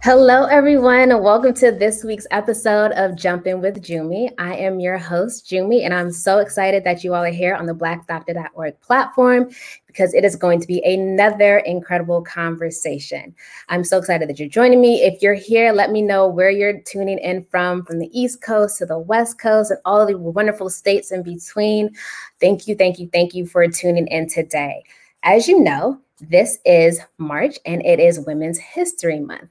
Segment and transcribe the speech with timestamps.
[0.00, 4.30] Hello, everyone, and welcome to this week's episode of Jumping with Jumi.
[4.38, 7.66] I am your host, Jumi, and I'm so excited that you all are here on
[7.66, 9.50] the blackdoctor.org platform
[9.88, 13.34] because it is going to be another incredible conversation.
[13.70, 15.02] I'm so excited that you're joining me.
[15.02, 18.78] If you're here, let me know where you're tuning in from, from the East Coast
[18.78, 21.90] to the West Coast and all the wonderful states in between.
[22.40, 24.84] Thank you, thank you, thank you for tuning in today.
[25.24, 29.50] As you know, this is March and it is Women's History Month.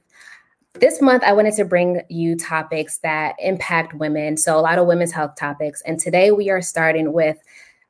[0.80, 4.36] This month, I wanted to bring you topics that impact women.
[4.36, 5.82] So, a lot of women's health topics.
[5.82, 7.36] And today, we are starting with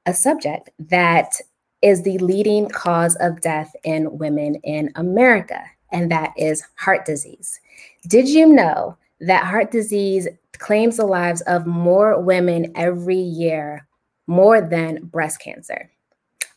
[0.07, 1.35] a subject that
[1.83, 7.61] is the leading cause of death in women in America, and that is heart disease.
[8.07, 13.87] Did you know that heart disease claims the lives of more women every year,
[14.27, 15.91] more than breast cancer?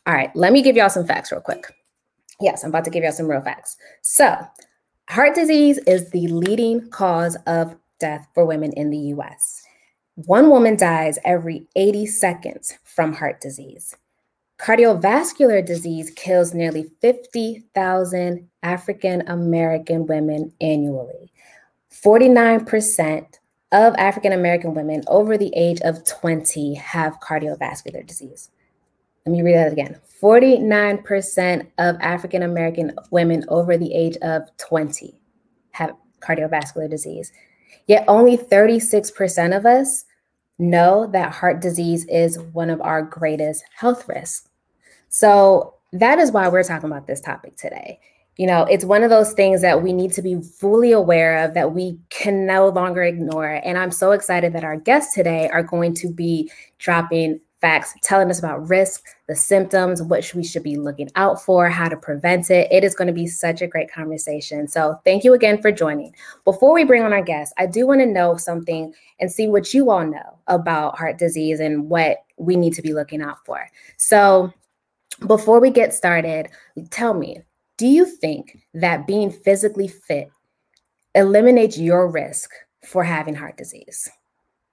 [0.06, 1.66] All right, let me give y'all some facts real quick.
[2.40, 3.76] Yes, I'm about to give y'all some real facts.
[4.00, 4.34] So,
[5.12, 9.60] Heart disease is the leading cause of death for women in the US.
[10.14, 13.94] One woman dies every 80 seconds from heart disease.
[14.58, 21.30] Cardiovascular disease kills nearly 50,000 African American women annually.
[21.92, 23.26] 49%
[23.72, 28.50] of African American women over the age of 20 have cardiovascular disease.
[29.26, 35.18] Let me read that again 49% of African American women over the age of 20
[35.72, 37.32] have cardiovascular disease.
[37.86, 40.04] Yet only 36% of us
[40.58, 44.48] know that heart disease is one of our greatest health risks.
[45.08, 47.98] So that is why we're talking about this topic today.
[48.36, 51.54] You know, it's one of those things that we need to be fully aware of
[51.54, 53.60] that we can no longer ignore.
[53.64, 58.28] And I'm so excited that our guests today are going to be dropping facts, telling
[58.28, 62.50] us about risk, the symptoms, what we should be looking out for, how to prevent
[62.50, 62.70] it.
[62.70, 64.68] It is going to be such a great conversation.
[64.68, 66.14] So, thank you again for joining.
[66.44, 69.72] Before we bring on our guests, I do want to know something and see what
[69.72, 73.66] you all know about heart disease and what we need to be looking out for.
[73.96, 74.52] So,
[75.26, 76.48] before we get started,
[76.90, 77.40] tell me,
[77.78, 80.30] do you think that being physically fit
[81.14, 82.50] eliminates your risk
[82.86, 84.10] for having heart disease?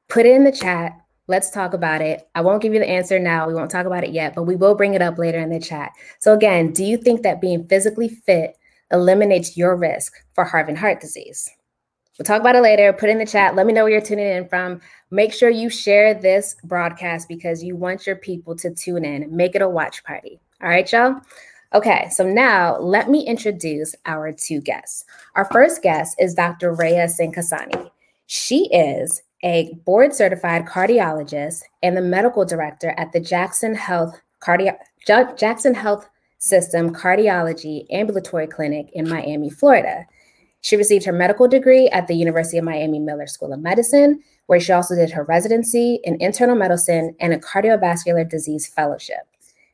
[0.07, 0.93] Put it in the chat
[1.29, 2.27] Let's talk about it.
[2.33, 3.47] I won't give you the answer now.
[3.47, 5.59] We won't talk about it yet, but we will bring it up later in the
[5.59, 5.91] chat.
[6.17, 8.57] So, again, do you think that being physically fit
[8.91, 11.47] eliminates your risk for having heart disease?
[12.17, 12.91] We'll talk about it later.
[12.93, 13.55] Put in the chat.
[13.55, 14.81] Let me know where you're tuning in from.
[15.11, 19.33] Make sure you share this broadcast because you want your people to tune in.
[19.33, 20.39] Make it a watch party.
[20.63, 21.21] All right, y'all?
[21.75, 25.05] Okay, so now let me introduce our two guests.
[25.35, 26.73] Our first guest is Dr.
[26.73, 27.91] Rhea Sankasani.
[28.25, 34.71] She is a board certified cardiologist and the medical director at the Jackson Health Cardi-
[35.05, 40.05] Jackson Health System Cardiology Ambulatory Clinic in Miami, Florida.
[40.61, 44.59] She received her medical degree at the University of Miami Miller School of Medicine, where
[44.59, 49.27] she also did her residency in internal medicine and a cardiovascular disease fellowship.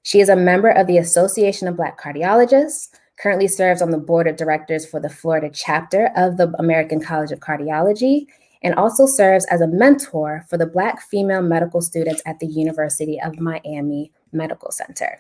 [0.04, 4.28] She is a member of the Association of Black Cardiologists, currently serves on the board
[4.28, 8.28] of directors for the Florida chapter of the American College of Cardiology,
[8.66, 13.22] and also serves as a mentor for the Black female medical students at the University
[13.22, 15.20] of Miami Medical Center.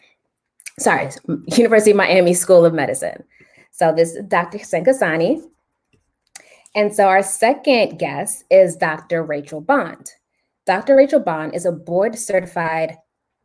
[0.79, 1.11] Sorry,
[1.55, 3.23] University of Miami School of Medicine.
[3.71, 4.57] So this is Dr.
[4.57, 5.43] Sankasani.
[6.73, 9.21] And so our second guest is Dr.
[9.21, 10.09] Rachel Bond.
[10.65, 10.95] Dr.
[10.95, 12.97] Rachel Bond is a board certified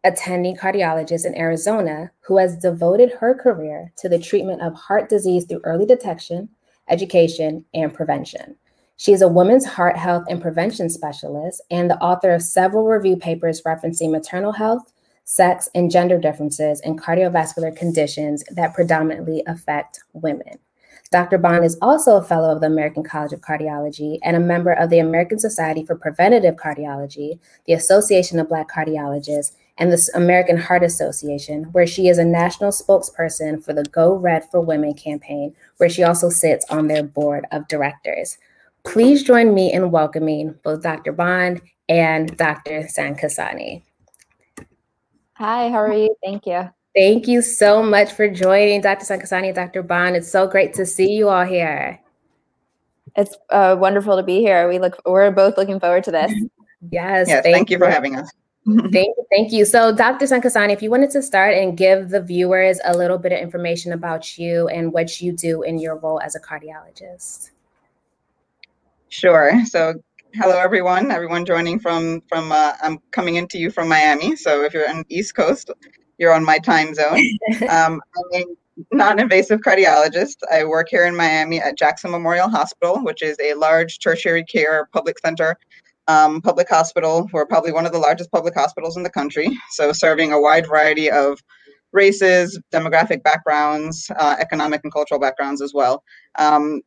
[0.03, 5.45] attending cardiologist in Arizona who has devoted her career to the treatment of heart disease
[5.45, 6.49] through early detection,
[6.89, 8.57] education, and prevention.
[9.01, 13.17] She is a women's heart health and prevention specialist and the author of several review
[13.17, 14.93] papers referencing maternal health,
[15.25, 20.59] sex, and gender differences in cardiovascular conditions that predominantly affect women.
[21.11, 21.39] Dr.
[21.39, 24.91] Bond is also a fellow of the American College of Cardiology and a member of
[24.91, 30.83] the American Society for Preventative Cardiology, the Association of Black Cardiologists, and the American Heart
[30.83, 35.89] Association, where she is a national spokesperson for the Go Red for Women campaign, where
[35.89, 38.37] she also sits on their board of directors.
[38.85, 41.13] Please join me in welcoming both Dr.
[41.13, 42.83] Bond and Dr.
[42.85, 43.83] Sankasani.
[45.35, 46.15] Hi, how are you?
[46.25, 46.71] Thank you.
[46.95, 49.05] Thank you so much for joining Dr.
[49.05, 49.83] Sankasani and Dr.
[49.83, 50.17] Bond.
[50.17, 52.01] It's so great to see you all here.
[53.17, 54.69] It's uh, wonderful to be here.
[54.69, 56.33] We look we're both looking forward to this.
[56.91, 58.31] Yes, yes thank, thank you for having us.
[58.67, 59.65] thank you, thank you.
[59.65, 60.27] So, Dr.
[60.27, 63.93] Sankasani, if you wanted to start and give the viewers a little bit of information
[63.93, 67.51] about you and what you do in your role as a cardiologist.
[69.11, 69.53] Sure.
[69.67, 69.95] So
[70.35, 74.73] hello everyone everyone joining from from uh, i'm coming into you from miami so if
[74.73, 75.73] you're on east coast
[76.19, 77.19] you're on my time zone
[77.69, 78.45] um, i'm a
[78.93, 80.37] non-invasive cardiologist.
[80.51, 84.89] I work here in Miami at Jackson Memorial Hospital, which is a large tertiary care
[84.93, 85.57] public center,
[86.09, 87.29] um, public hospital.
[87.33, 90.67] We're probably one of the largest public hospitals in the country, so serving a wide
[90.67, 91.41] variety of
[91.93, 96.05] races, demographic backgrounds, uh, economic and cultural backgrounds as well.
[96.39, 96.83] Um,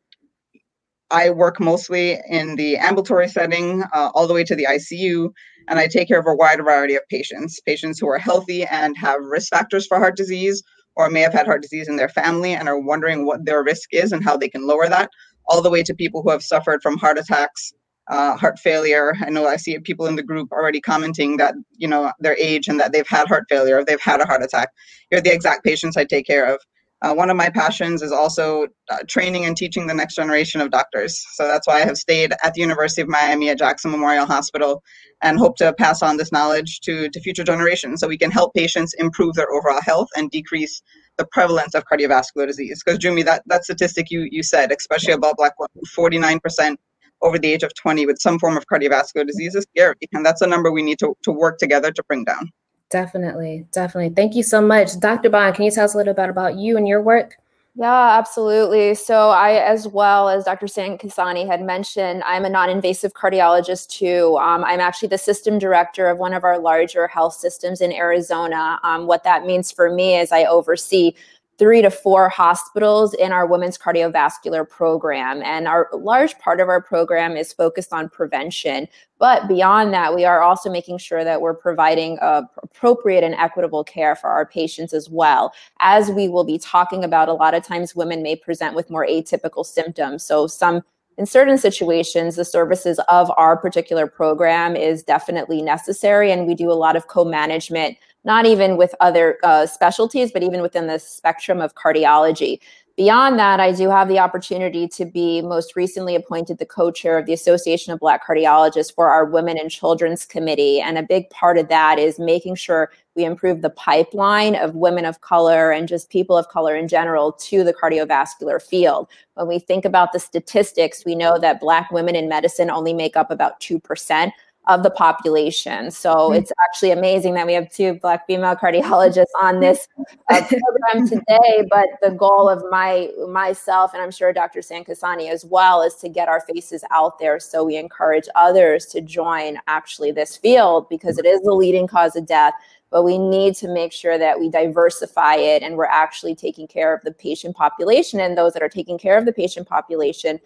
[1.14, 5.30] I work mostly in the ambulatory setting, uh, all the way to the ICU,
[5.68, 8.96] and I take care of a wide variety of patients patients who are healthy and
[8.98, 10.60] have risk factors for heart disease,
[10.96, 13.90] or may have had heart disease in their family and are wondering what their risk
[13.92, 15.08] is and how they can lower that,
[15.46, 17.72] all the way to people who have suffered from heart attacks,
[18.10, 19.14] uh, heart failure.
[19.24, 22.66] I know I see people in the group already commenting that, you know, their age
[22.66, 24.70] and that they've had heart failure, they've had a heart attack.
[25.12, 26.58] You're the exact patients I take care of.
[27.04, 30.70] Uh, one of my passions is also uh, training and teaching the next generation of
[30.70, 31.22] doctors.
[31.34, 34.82] So that's why I have stayed at the University of Miami at Jackson Memorial Hospital
[35.22, 38.54] and hope to pass on this knowledge to, to future generations so we can help
[38.54, 40.80] patients improve their overall health and decrease
[41.18, 42.82] the prevalence of cardiovascular disease.
[42.82, 46.76] Because Jumi, that, that statistic you, you said, especially about black women, 49%
[47.20, 49.96] over the age of 20 with some form of cardiovascular disease is scary.
[50.14, 52.50] And that's a number we need to, to work together to bring down.
[52.94, 54.14] Definitely, definitely.
[54.14, 55.00] Thank you so much.
[55.00, 55.28] Dr.
[55.28, 57.34] Bond, can you tell us a little bit about you and your work?
[57.74, 58.94] Yeah, absolutely.
[58.94, 60.66] So I, as well as Dr.
[60.66, 64.38] Sankasani had mentioned, I'm a non-invasive cardiologist too.
[64.40, 68.78] Um, I'm actually the system director of one of our larger health systems in Arizona.
[68.84, 71.14] Um, what that means for me is I oversee
[71.58, 75.42] three to four hospitals in our women's cardiovascular program.
[75.42, 78.88] And our large part of our program is focused on prevention.
[79.18, 83.84] But beyond that, we are also making sure that we're providing uh, appropriate and equitable
[83.84, 85.52] care for our patients as well.
[85.80, 89.06] As we will be talking about, a lot of times women may present with more
[89.06, 90.24] atypical symptoms.
[90.24, 90.82] So some
[91.16, 96.32] in certain situations, the services of our particular program is definitely necessary.
[96.32, 100.42] And we do a lot of co management not even with other uh, specialties, but
[100.42, 102.58] even within the spectrum of cardiology.
[102.96, 107.18] Beyond that, I do have the opportunity to be most recently appointed the co chair
[107.18, 110.80] of the Association of Black Cardiologists for our Women and Children's Committee.
[110.80, 115.04] And a big part of that is making sure we improve the pipeline of women
[115.06, 119.08] of color and just people of color in general to the cardiovascular field.
[119.34, 123.16] When we think about the statistics, we know that Black women in medicine only make
[123.16, 124.30] up about 2%
[124.66, 125.90] of the population.
[125.90, 126.36] So mm-hmm.
[126.36, 129.88] it's actually amazing that we have two Black female cardiologists on this
[130.30, 131.66] uh, program today.
[131.68, 134.60] But the goal of my myself and I'm sure Dr.
[134.60, 137.38] Sankasani as well is to get our faces out there.
[137.40, 142.16] So we encourage others to join actually this field because it is the leading cause
[142.16, 142.54] of death.
[142.90, 146.94] But we need to make sure that we diversify it and we're actually taking care
[146.94, 150.38] of the patient population and those that are taking care of the patient population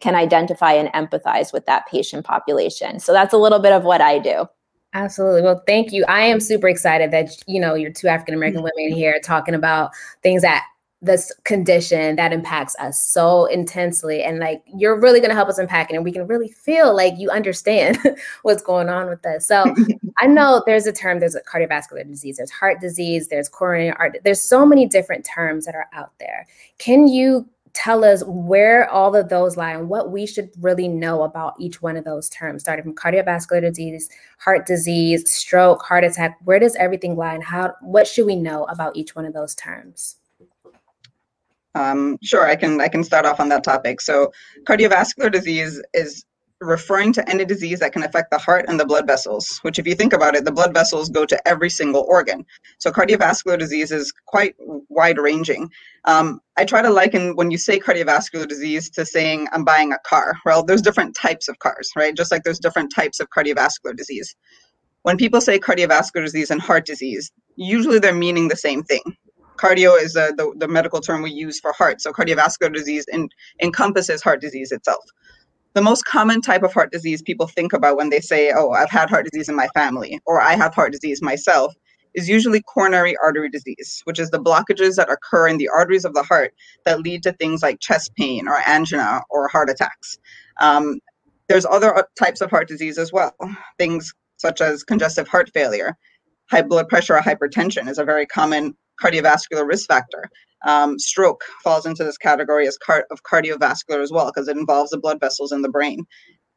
[0.00, 2.98] can identify and empathize with that patient population.
[3.00, 4.46] So that's a little bit of what I do.
[4.92, 5.42] Absolutely.
[5.42, 6.04] Well, thank you.
[6.06, 8.70] I am super excited that you know you're two African American mm-hmm.
[8.76, 9.90] women here talking about
[10.22, 10.64] things that
[11.04, 15.58] this condition that impacts us so intensely and like you're really going to help us
[15.58, 17.98] unpack it and we can really feel like you understand
[18.42, 19.74] what's going on with this so
[20.18, 24.20] i know there's a term there's a cardiovascular disease there's heart disease there's coronary artery
[24.24, 26.46] there's so many different terms that are out there
[26.78, 31.22] can you tell us where all of those lie and what we should really know
[31.22, 36.38] about each one of those terms, starting from cardiovascular disease, heart disease, stroke, heart attack.
[36.44, 37.74] Where does everything lie, and how?
[37.82, 40.16] What should we know about each one of those terms?
[41.74, 44.00] Um, sure, I can I can start off on that topic.
[44.00, 46.24] So, cardiovascular disease is
[46.64, 49.86] referring to any disease that can affect the heart and the blood vessels, which, if
[49.86, 52.44] you think about it, the blood vessels go to every single organ.
[52.78, 54.54] So, cardiovascular disease is quite
[54.88, 55.70] wide ranging.
[56.04, 59.98] Um, I try to liken when you say cardiovascular disease to saying I'm buying a
[60.04, 60.34] car.
[60.44, 62.16] Well, there's different types of cars, right?
[62.16, 64.34] Just like there's different types of cardiovascular disease.
[65.02, 69.02] When people say cardiovascular disease and heart disease, usually they're meaning the same thing.
[69.56, 72.00] Cardio is the, the medical term we use for heart.
[72.00, 73.28] So, cardiovascular disease in,
[73.62, 75.04] encompasses heart disease itself
[75.74, 78.90] the most common type of heart disease people think about when they say, Oh, I've
[78.90, 81.74] had heart disease in my family, or I have heart disease myself,
[82.14, 86.14] is usually coronary artery disease, which is the blockages that occur in the arteries of
[86.14, 86.54] the heart
[86.84, 90.16] that lead to things like chest pain or angina or heart attacks.
[90.60, 91.00] Um,
[91.48, 93.34] there's other uh, types of heart disease as well,
[93.78, 95.96] things such as congestive heart failure.
[96.50, 100.28] High blood pressure or hypertension is a very common cardiovascular risk factor.
[100.66, 104.90] Um, stroke falls into this category as car- of cardiovascular as well because it involves
[104.90, 106.04] the blood vessels in the brain.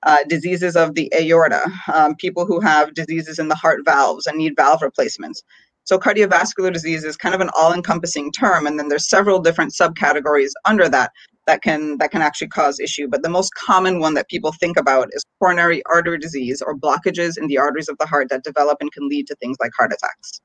[0.03, 4.37] Uh, diseases of the aorta, um, people who have diseases in the heart valves and
[4.37, 5.41] need valve replacements.
[5.85, 10.51] So cardiovascular disease is kind of an all-encompassing term, and then there's several different subcategories
[10.65, 11.11] under that
[11.47, 13.07] that can that can actually cause issue.
[13.07, 17.37] But the most common one that people think about is coronary artery disease or blockages
[17.37, 19.93] in the arteries of the heart that develop and can lead to things like heart
[19.93, 20.41] attacks.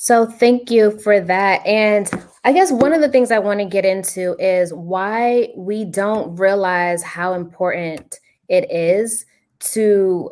[0.00, 1.66] So thank you for that.
[1.66, 2.08] And
[2.44, 6.36] I guess one of the things I want to get into is why we don't
[6.36, 9.26] realize how important it is
[9.72, 10.30] to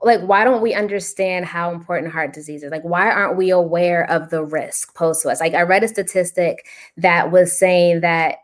[0.00, 2.70] like why don't we understand how important heart disease is?
[2.70, 5.40] Like why aren't we aware of the risk posed to us?
[5.40, 8.36] Like i read a statistic that was saying that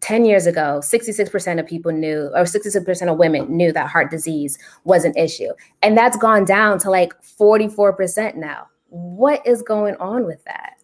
[0.00, 4.58] 10 years ago 66% of people knew or 66% of women knew that heart disease
[4.84, 5.50] was an issue.
[5.82, 10.74] And that's gone down to like 44% now what is going on with that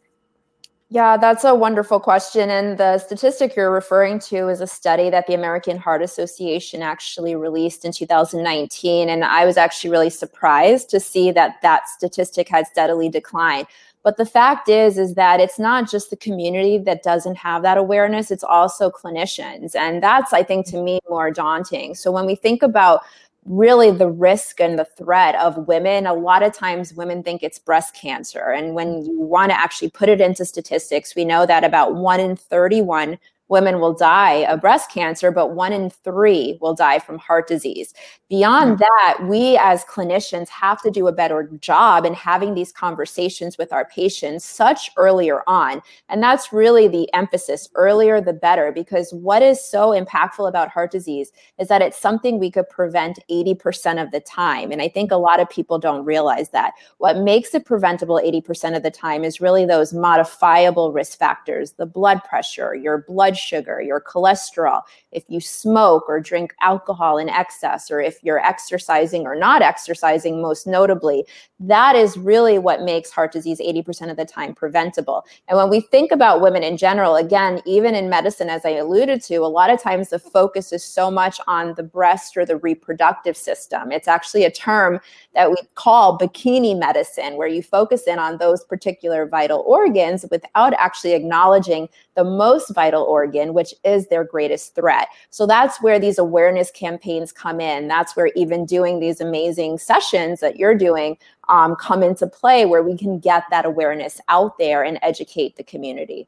[0.88, 2.48] yeah, that's a wonderful question.
[2.48, 7.34] And the statistic you're referring to is a study that the American Heart Association actually
[7.34, 9.08] released in 2019.
[9.08, 13.66] And I was actually really surprised to see that that statistic had steadily declined.
[14.04, 17.76] But the fact is, is that it's not just the community that doesn't have that
[17.76, 19.74] awareness, it's also clinicians.
[19.74, 21.96] And that's, I think, to me, more daunting.
[21.96, 23.00] So when we think about
[23.46, 26.06] really the risk and the threat of women.
[26.06, 28.50] A lot of times women think it's breast cancer.
[28.50, 32.20] And when you want to actually put it into statistics, we know that about one
[32.20, 37.18] in 31 women will die of breast cancer, but one in three will die from
[37.18, 37.94] heart disease.
[38.28, 38.80] Beyond mm-hmm.
[38.80, 43.72] that, we as clinicians have to do a better job in having these conversations with
[43.72, 45.80] our patients such earlier on.
[46.08, 50.90] And that's really the emphasis earlier, the better, because what is so impactful about heart
[50.90, 54.72] disease is that it's something we could prevent 80% of the time.
[54.72, 56.72] And I think a lot of people don't realize that.
[56.98, 61.86] What makes it preventable 80% of the time is really those modifiable risk factors the
[61.86, 67.90] blood pressure, your blood sugar, your cholesterol, if you smoke or drink alcohol in excess,
[67.90, 71.24] or if you're exercising or not exercising, most notably,
[71.58, 75.24] that is really what makes heart disease 80% of the time preventable.
[75.48, 79.22] And when we think about women in general, again, even in medicine, as I alluded
[79.22, 82.56] to, a lot of times the focus is so much on the breast or the
[82.56, 83.90] reproductive system.
[83.90, 85.00] It's actually a term
[85.34, 90.74] that we call bikini medicine, where you focus in on those particular vital organs without
[90.74, 95.08] actually acknowledging the most vital organ, which is their greatest threat.
[95.30, 97.86] So that's where these awareness campaigns come in.
[97.86, 101.16] That's where even doing these amazing sessions that you're doing
[101.48, 105.62] um, come into play, where we can get that awareness out there and educate the
[105.62, 106.26] community.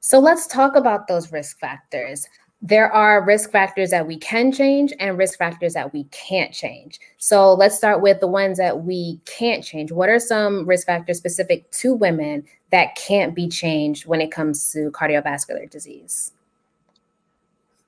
[0.00, 2.26] So let's talk about those risk factors
[2.62, 7.00] there are risk factors that we can change and risk factors that we can't change.
[7.16, 9.90] So let's start with the ones that we can't change.
[9.90, 14.72] What are some risk factors specific to women that can't be changed when it comes
[14.72, 16.32] to cardiovascular disease?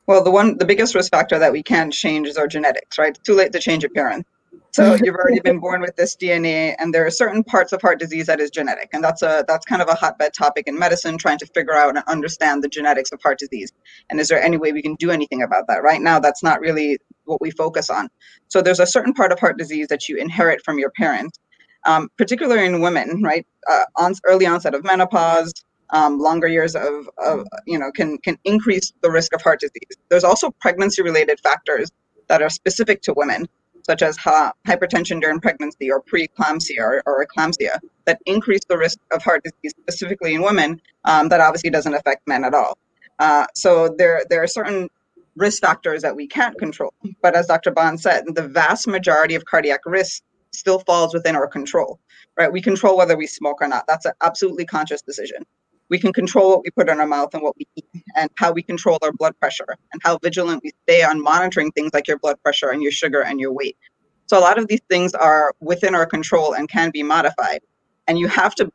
[0.07, 3.17] Well, the one, the biggest risk factor that we can't change is our genetics, right?
[3.25, 4.29] Too late to change parents.
[4.75, 7.99] So you've already been born with this DNA, and there are certain parts of heart
[7.99, 11.19] disease that is genetic, and that's a that's kind of a hotbed topic in medicine,
[11.19, 13.71] trying to figure out and understand the genetics of heart disease.
[14.09, 15.83] And is there any way we can do anything about that?
[15.83, 18.09] Right now, that's not really what we focus on.
[18.49, 21.39] So there's a certain part of heart disease that you inherit from your parents,
[21.87, 23.47] um, particularly in women, right?
[23.71, 25.53] Uh, on, early onset of menopause,
[25.91, 29.99] um, longer years of, of you know can can increase the risk of heart disease.
[30.09, 31.91] There's also pregnancy related factors
[32.29, 33.47] that are specific to women
[33.83, 39.23] such as hypertension during pregnancy or preeclampsia or, or, eclampsia, that increase the risk of
[39.23, 42.79] heart disease, specifically in women, um, that obviously doesn't affect men at all.
[43.19, 44.89] Uh, so there, there are certain
[45.37, 46.93] risk factors that we can't control.
[47.23, 47.71] But as Dr.
[47.71, 50.23] Bond said, the vast majority of cardiac risk
[50.53, 51.99] still falls within our control,
[52.39, 52.53] right?
[52.53, 53.87] We control whether we smoke or not.
[53.87, 55.45] That's an absolutely conscious decision
[55.93, 58.51] we can control what we put in our mouth and what we eat and how
[58.51, 62.19] we control our blood pressure and how vigilant we stay on monitoring things like your
[62.19, 63.77] blood pressure and your sugar and your weight.
[64.25, 67.61] So a lot of these things are within our control and can be modified.
[68.09, 68.73] And you have to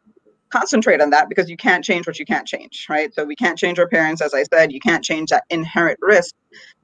[0.49, 3.11] concentrate on that because you can't change what you can't change, right?
[3.15, 6.35] So we can't change our parents, as I said, you can't change that inherent risk.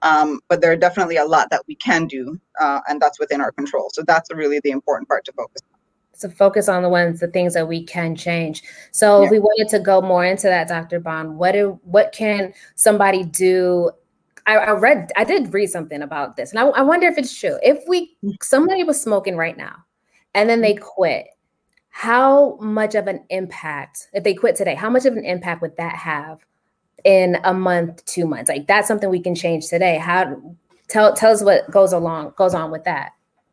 [0.02, 3.40] Um, but there are definitely a lot that we can do, uh, and that's within
[3.40, 3.92] our control.
[3.94, 5.73] So that's really the important part to focus on
[6.24, 8.64] to focus on the ones the things that we can change.
[8.92, 9.26] So yeah.
[9.26, 11.38] if we wanted to go more into that dr bond.
[11.38, 13.92] What do what can somebody do?
[14.46, 17.38] I, I read i did read something about this and I, I wonder if it's
[17.38, 17.58] true.
[17.62, 18.36] If we mm.
[18.42, 19.76] somebody was smoking right now
[20.34, 20.82] and then they mm.
[20.82, 21.28] quit
[21.90, 25.78] how much of an impact if they quit today how much of an impact would
[25.78, 26.40] that have
[27.04, 28.50] in a month two months?
[28.50, 29.98] Like that's something we can change today.
[29.98, 30.42] How
[30.88, 33.12] tell tell us what goes along goes on with that.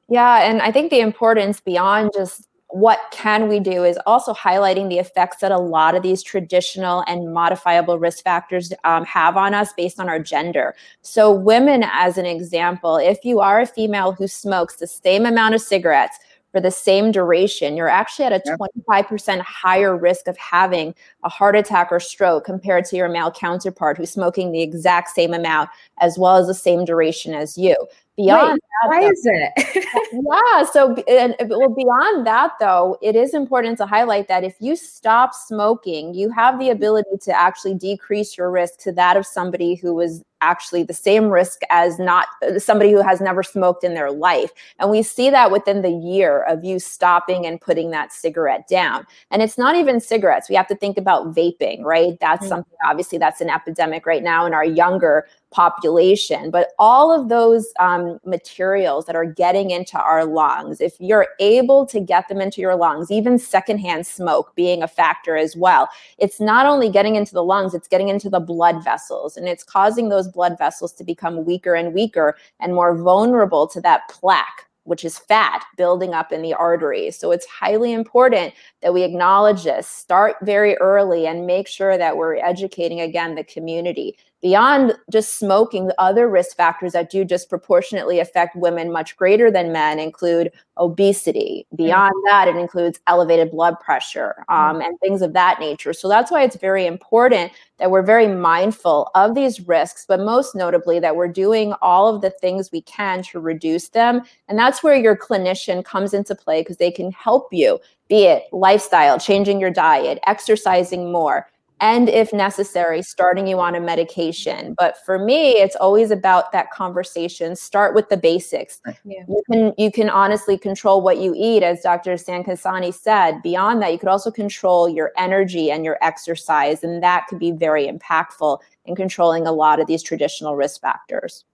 [0.08, 4.88] Yeah and i think the importance beyond just what can we do is also highlighting
[4.88, 9.54] the effects that a lot of these traditional and modifiable risk factors um, have on
[9.54, 10.74] us based on our gender.
[11.02, 15.54] So, women, as an example, if you are a female who smokes the same amount
[15.54, 16.18] of cigarettes
[16.52, 18.56] for the same duration, you're actually at a
[18.88, 23.96] 25% higher risk of having a heart attack or stroke compared to your male counterpart
[23.96, 27.76] who's smoking the exact same amount as well as the same duration as you.
[28.16, 29.86] Beyond Wait, that, why though, is it?
[30.12, 30.64] yeah.
[30.64, 34.76] So, and, uh, well, beyond that, though, it is important to highlight that if you
[34.76, 36.76] stop smoking, you have the mm-hmm.
[36.76, 41.28] ability to actually decrease your risk to that of somebody who was actually the same
[41.28, 44.50] risk as not uh, somebody who has never smoked in their life.
[44.78, 49.06] And we see that within the year of you stopping and putting that cigarette down.
[49.30, 50.48] And it's not even cigarettes.
[50.48, 52.18] We have to think about vaping, right?
[52.20, 52.48] That's mm-hmm.
[52.48, 56.50] something obviously that's an epidemic right now in our younger population.
[56.50, 61.86] But all of those um, materials that are getting into our lungs, if you're able
[61.86, 65.88] to get them into your lungs, even secondhand smoke being a factor as well,
[66.18, 69.64] it's not only getting into the lungs, it's getting into the blood vessels and it's
[69.64, 74.66] causing those blood vessels to become weaker and weaker and more vulnerable to that plaque
[74.84, 77.16] which is fat building up in the arteries.
[77.16, 82.16] So it's highly important that we acknowledge this, start very early, and make sure that
[82.16, 88.20] we're educating again the community beyond just smoking, the other risk factors that do disproportionately
[88.20, 91.66] affect women much greater than men include obesity.
[91.74, 92.28] Beyond mm-hmm.
[92.28, 94.82] that, it includes elevated blood pressure um, mm-hmm.
[94.82, 95.92] and things of that nature.
[95.92, 100.54] So that's why it's very important that we're very mindful of these risks, but most
[100.54, 104.22] notably that we're doing all of the things we can to reduce them.
[104.48, 107.78] And that's where your clinician comes into play because they can help you,
[108.08, 111.46] be it lifestyle, changing your diet, exercising more
[111.80, 114.74] and if necessary starting you on a medication.
[114.78, 117.56] But for me it's always about that conversation.
[117.56, 118.80] Start with the basics.
[119.04, 119.24] Yeah.
[119.28, 123.42] you can you can honestly control what you eat as dr sankasani said.
[123.42, 127.52] Beyond that you could also control your energy and your exercise and that could be
[127.52, 131.44] very impactful in controlling a lot of these traditional risk factors.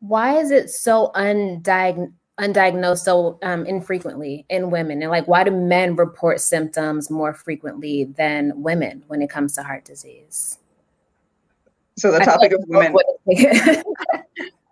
[0.00, 5.50] Why is it so undiagnosed undiagnosed so um, infrequently in women and like why do
[5.50, 10.58] men report symptoms more frequently than women when it comes to heart disease?
[11.96, 12.94] So the topic of women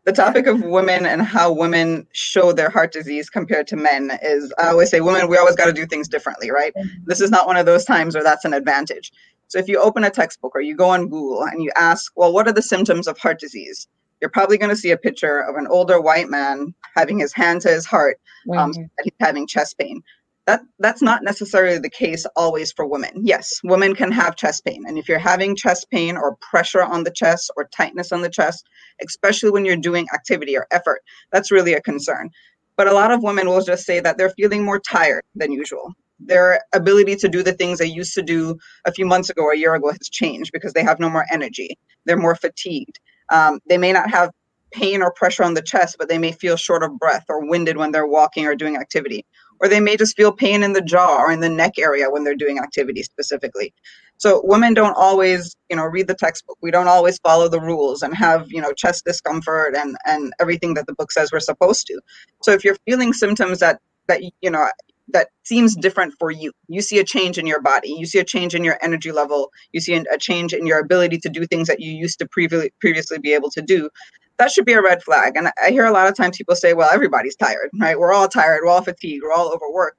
[0.04, 4.52] the topic of women and how women show their heart disease compared to men is
[4.58, 6.74] i always say women we always got to do things differently right?
[6.76, 7.04] Mm-hmm.
[7.06, 9.10] this is not one of those times where that's an advantage.
[9.48, 12.30] So if you open a textbook or you go on google and you ask well
[12.30, 13.88] what are the symptoms of heart disease
[14.20, 17.60] you're probably going to see a picture of an older white man having his hand
[17.62, 18.18] to his heart,
[18.56, 18.82] um, mm-hmm.
[19.02, 20.02] he's having chest pain.
[20.46, 23.12] That that's not necessarily the case always for women.
[23.22, 27.04] Yes, women can have chest pain, and if you're having chest pain or pressure on
[27.04, 28.66] the chest or tightness on the chest,
[29.06, 31.00] especially when you're doing activity or effort,
[31.32, 32.28] that's really a concern.
[32.76, 35.94] But a lot of women will just say that they're feeling more tired than usual
[36.20, 39.52] their ability to do the things they used to do a few months ago or
[39.52, 41.78] a year ago has changed because they have no more energy.
[42.04, 42.98] They're more fatigued.
[43.30, 44.30] Um, they may not have
[44.72, 47.76] pain or pressure on the chest, but they may feel short of breath or winded
[47.76, 49.24] when they're walking or doing activity.
[49.60, 52.24] Or they may just feel pain in the jaw or in the neck area when
[52.24, 53.72] they're doing activity specifically.
[54.18, 56.58] So women don't always, you know, read the textbook.
[56.60, 60.74] We don't always follow the rules and have, you know, chest discomfort and and everything
[60.74, 62.00] that the book says we're supposed to.
[62.42, 64.68] So if you're feeling symptoms that that you know
[65.08, 66.52] that seems different for you.
[66.68, 69.50] You see a change in your body, you see a change in your energy level,
[69.72, 73.18] you see a change in your ability to do things that you used to previously
[73.18, 73.90] be able to do.
[74.38, 75.36] That should be a red flag.
[75.36, 77.98] And I hear a lot of times people say, well, everybody's tired, right?
[77.98, 79.98] We're all tired, we're all fatigued, we're all overworked.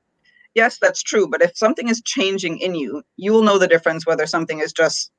[0.56, 1.28] Yes, that's true.
[1.28, 4.74] But if something is changing in you, you will know the difference whether something is
[4.74, 5.12] just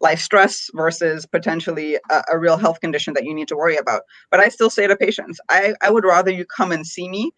[0.00, 4.02] life stress versus potentially a, a, real health condition that you need to worry about.
[4.30, 7.30] But I still say to patients, I, I would rather you come and see me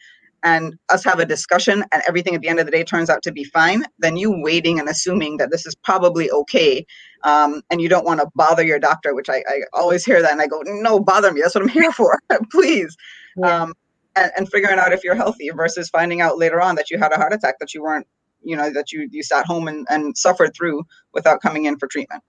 [0.45, 3.23] and us have a discussion and everything at the end of the day turns out
[3.23, 6.87] to be fine, then you waiting and assuming that this is probably okay.
[7.25, 10.31] Um, and you don't want to bother your doctor, which I, I, always hear that.
[10.31, 11.41] And I go, no, bother me.
[11.41, 12.19] That's what I'm here for.
[12.53, 12.95] Please.
[13.39, 13.63] Yeah.
[13.63, 13.75] Um,
[14.17, 17.13] and, and figuring out if you're healthy versus finding out later on that you had
[17.13, 18.07] a heart attack that you weren't,
[18.43, 21.89] you know, that you, you sat home and, and suffered through without coming in for
[21.89, 22.23] treatment.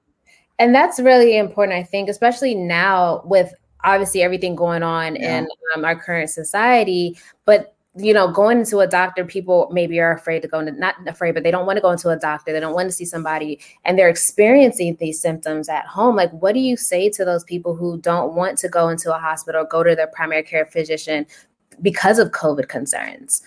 [0.58, 5.40] And that's really important, I think, especially now with obviously everything going on yeah.
[5.40, 7.18] in um, our current society.
[7.46, 10.96] But you know, going into a doctor, people maybe are afraid to go into, not
[11.08, 12.52] afraid, but they don't want to go into a doctor.
[12.52, 16.16] They don't want to see somebody and they're experiencing these symptoms at home.
[16.16, 19.18] Like, what do you say to those people who don't want to go into a
[19.18, 21.26] hospital go to their primary care physician
[21.82, 23.42] because of COVID concerns?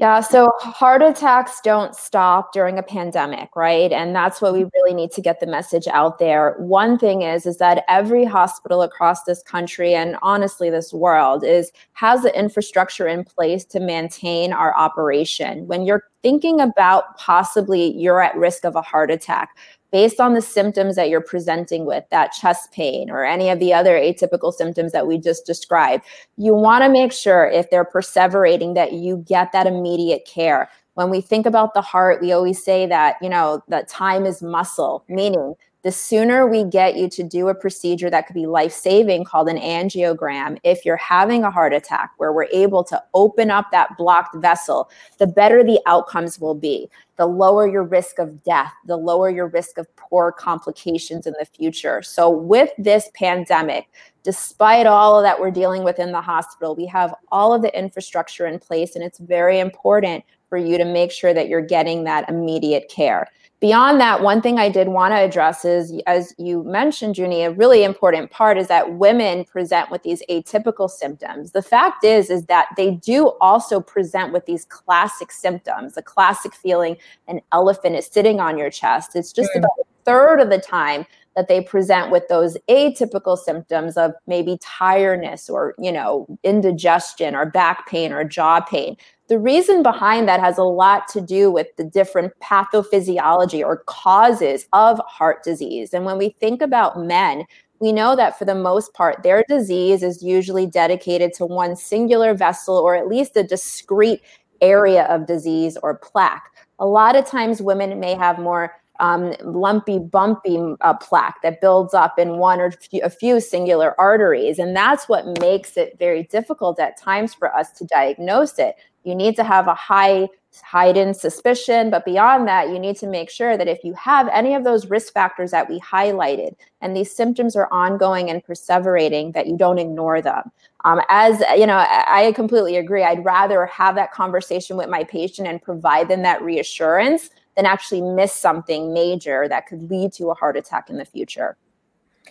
[0.00, 3.92] Yeah, so heart attacks don't stop during a pandemic, right?
[3.92, 4.68] And that's what we mm-hmm.
[4.72, 6.54] really need to get the message out there.
[6.56, 11.70] One thing is is that every hospital across this country and honestly this world is
[11.92, 15.66] has the infrastructure in place to maintain our operation.
[15.66, 19.50] When you're thinking about possibly you're at risk of a heart attack,
[19.90, 23.72] based on the symptoms that you're presenting with, that chest pain or any of the
[23.72, 26.04] other atypical symptoms that we just described,
[26.36, 30.70] you want to make sure if they're perseverating that you get that immediate care.
[30.94, 34.42] When we think about the heart, we always say that, you know, that time is
[34.42, 38.72] muscle, meaning the sooner we get you to do a procedure that could be life
[38.72, 43.50] saving called an angiogram, if you're having a heart attack, where we're able to open
[43.50, 46.90] up that blocked vessel, the better the outcomes will be.
[47.16, 51.46] The lower your risk of death, the lower your risk of poor complications in the
[51.46, 52.02] future.
[52.02, 53.88] So, with this pandemic,
[54.22, 58.46] despite all that we're dealing with in the hospital, we have all of the infrastructure
[58.46, 62.28] in place, and it's very important for you to make sure that you're getting that
[62.28, 63.28] immediate care.
[63.60, 67.50] Beyond that, one thing I did want to address is, as you mentioned, Jumi, a
[67.50, 71.52] really important part is that women present with these atypical symptoms.
[71.52, 75.92] The fact is, is that they do also present with these classic symptoms.
[75.92, 76.96] The classic feeling
[77.28, 79.14] an elephant is sitting on your chest.
[79.14, 81.04] It's just about a third of the time
[81.36, 87.46] that they present with those atypical symptoms of maybe tiredness or you know indigestion or
[87.46, 88.96] back pain or jaw pain
[89.30, 94.66] the reason behind that has a lot to do with the different pathophysiology or causes
[94.72, 95.94] of heart disease.
[95.94, 97.44] And when we think about men,
[97.78, 102.34] we know that for the most part, their disease is usually dedicated to one singular
[102.34, 104.20] vessel or at least a discrete
[104.60, 106.50] area of disease or plaque.
[106.80, 111.94] A lot of times, women may have more um, lumpy, bumpy uh, plaque that builds
[111.94, 114.58] up in one or a few singular arteries.
[114.58, 118.76] And that's what makes it very difficult at times for us to diagnose it.
[119.04, 120.28] You need to have a high
[120.62, 124.54] heightened suspicion, but beyond that, you need to make sure that if you have any
[124.54, 129.46] of those risk factors that we highlighted and these symptoms are ongoing and perseverating, that
[129.46, 130.50] you don't ignore them.
[130.84, 133.04] Um, as you know, I completely agree.
[133.04, 138.00] I'd rather have that conversation with my patient and provide them that reassurance than actually
[138.00, 141.56] miss something major that could lead to a heart attack in the future.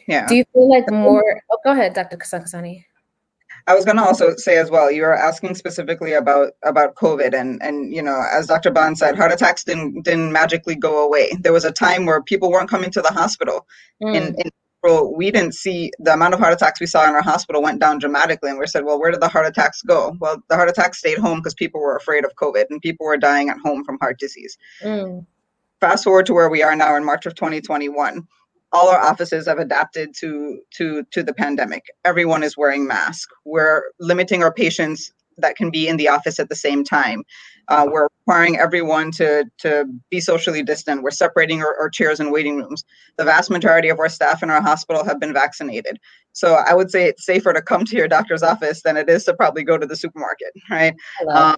[0.08, 0.28] Yeah.
[0.28, 1.42] Do you feel like more?
[1.52, 2.18] Oh, go ahead, Dr.
[2.18, 2.86] Kasani.
[3.70, 4.90] I was going to also say as well.
[4.90, 8.72] You were asking specifically about about COVID, and and you know, as Dr.
[8.72, 11.38] Bond said, heart attacks didn't didn't magically go away.
[11.40, 13.68] There was a time where people weren't coming to the hospital.
[14.02, 14.16] Mm.
[14.16, 17.22] In, in April, we didn't see the amount of heart attacks we saw in our
[17.22, 20.16] hospital went down dramatically, and we said, well, where did the heart attacks go?
[20.20, 23.18] Well, the heart attacks stayed home because people were afraid of COVID, and people were
[23.18, 24.58] dying at home from heart disease.
[24.84, 25.28] Mm.
[25.80, 28.28] Fast forward to where we are now in March of 2021
[28.72, 31.86] all our offices have adapted to to to the pandemic.
[32.06, 33.32] Everyone is wearing masks.
[33.46, 37.24] We're limiting our patients that can be in the office at the same time
[37.70, 41.04] uh, we're requiring everyone to to be socially distant.
[41.04, 42.84] We're separating our, our, chairs and waiting rooms.
[43.18, 46.00] The vast majority of our staff in our hospital have been vaccinated.
[46.34, 49.26] So I would say it's safer to come to your doctor's office than it is
[49.26, 50.96] to probably go to the supermarket, right?
[51.32, 51.58] Um,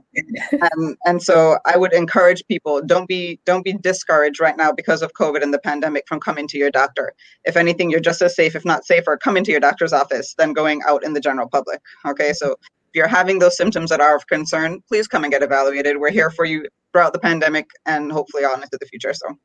[0.52, 5.02] and, and so I would encourage people don't be don't be discouraged right now because
[5.02, 7.13] of COVID and the pandemic from coming to your doctor.
[7.46, 10.52] If anything, you're just as safe, if not safer, coming to your doctor's office than
[10.52, 11.80] going out in the general public.
[12.06, 12.58] Okay, so
[12.93, 15.97] you're having those symptoms that are of concern, please come and get evaluated.
[15.97, 19.13] We're here for you throughout the pandemic and hopefully on into the future.
[19.13, 19.38] So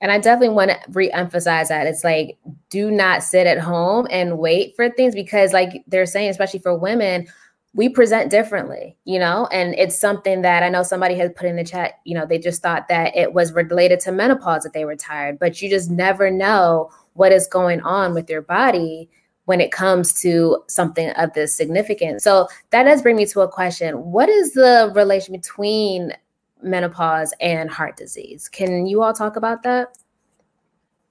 [0.00, 2.36] and I definitely want to re-emphasize that it's like
[2.68, 6.76] do not sit at home and wait for things because like they're saying, especially for
[6.76, 7.26] women,
[7.74, 11.56] we present differently, you know, and it's something that I know somebody has put in
[11.56, 14.84] the chat, you know, they just thought that it was related to menopause that they
[14.84, 19.08] were tired, but you just never know what is going on with your body
[19.46, 22.24] when it comes to something of this significance.
[22.24, 23.96] So that does bring me to a question.
[23.96, 26.12] What is the relation between
[26.62, 28.48] menopause and heart disease?
[28.48, 29.96] Can you all talk about that?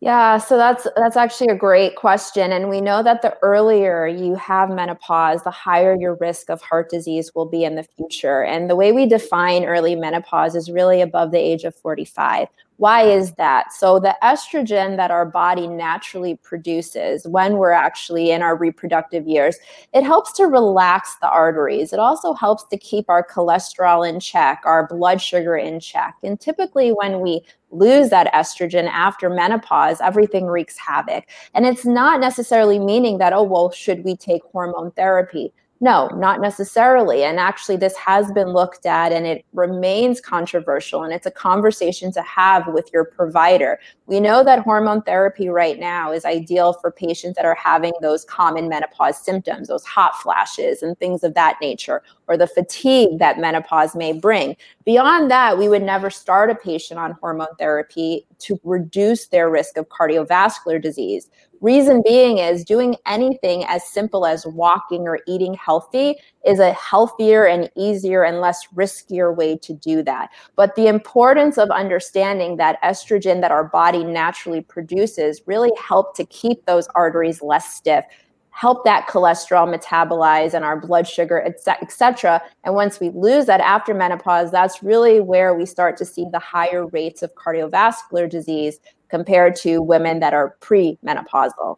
[0.04, 4.36] Yeah, so that's that's actually a great question and we know that the earlier you
[4.36, 8.44] have menopause, the higher your risk of heart disease will be in the future.
[8.44, 12.50] And the way we define early menopause is really above the age of 45.
[12.84, 13.72] Why is that?
[13.72, 19.56] So, the estrogen that our body naturally produces when we're actually in our reproductive years,
[19.94, 21.94] it helps to relax the arteries.
[21.94, 26.16] It also helps to keep our cholesterol in check, our blood sugar in check.
[26.24, 31.24] And typically, when we lose that estrogen after menopause, everything wreaks havoc.
[31.54, 35.54] And it's not necessarily meaning that, oh, well, should we take hormone therapy?
[35.84, 37.26] No, not necessarily.
[37.26, 41.04] And actually, this has been looked at and it remains controversial.
[41.04, 43.78] And it's a conversation to have with your provider.
[44.06, 48.24] We know that hormone therapy right now is ideal for patients that are having those
[48.24, 53.38] common menopause symptoms, those hot flashes and things of that nature, or the fatigue that
[53.38, 54.56] menopause may bring.
[54.86, 59.76] Beyond that, we would never start a patient on hormone therapy to reduce their risk
[59.76, 61.30] of cardiovascular disease.
[61.64, 67.46] Reason being is doing anything as simple as walking or eating healthy is a healthier
[67.46, 70.30] and easier and less riskier way to do that.
[70.58, 76.26] But the importance of understanding that estrogen that our body naturally produces really help to
[76.26, 78.04] keep those arteries less stiff,
[78.50, 81.42] help that cholesterol metabolize and our blood sugar,
[81.82, 82.42] etc.
[82.66, 86.40] And once we lose that after menopause, that's really where we start to see the
[86.40, 88.82] higher rates of cardiovascular disease
[89.14, 91.78] compared to women that are premenopausal.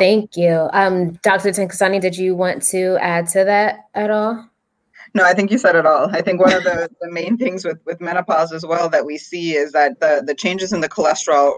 [0.00, 0.68] Thank you.
[0.72, 1.50] Um, Dr.
[1.50, 4.50] Tenkasani, did you want to add to that at all?
[5.14, 6.10] No, I think you said it all.
[6.10, 9.16] I think one of the, the main things with, with menopause as well that we
[9.16, 11.54] see is that the, the changes in the cholesterol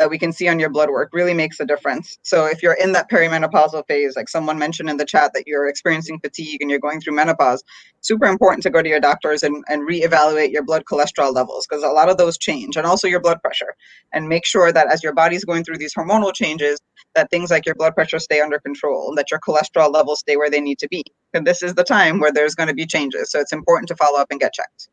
[0.00, 2.18] that we can see on your blood work really makes a difference.
[2.22, 5.68] So if you're in that perimenopausal phase, like someone mentioned in the chat that you're
[5.68, 7.62] experiencing fatigue and you're going through menopause,
[8.00, 11.84] super important to go to your doctors and, and reevaluate your blood cholesterol levels because
[11.84, 13.74] a lot of those change and also your blood pressure.
[14.14, 16.80] And make sure that as your body's going through these hormonal changes,
[17.14, 20.38] that things like your blood pressure stay under control, and that your cholesterol levels stay
[20.38, 21.04] where they need to be.
[21.34, 23.30] And this is the time where there's going to be changes.
[23.30, 24.88] So it's important to follow up and get checked.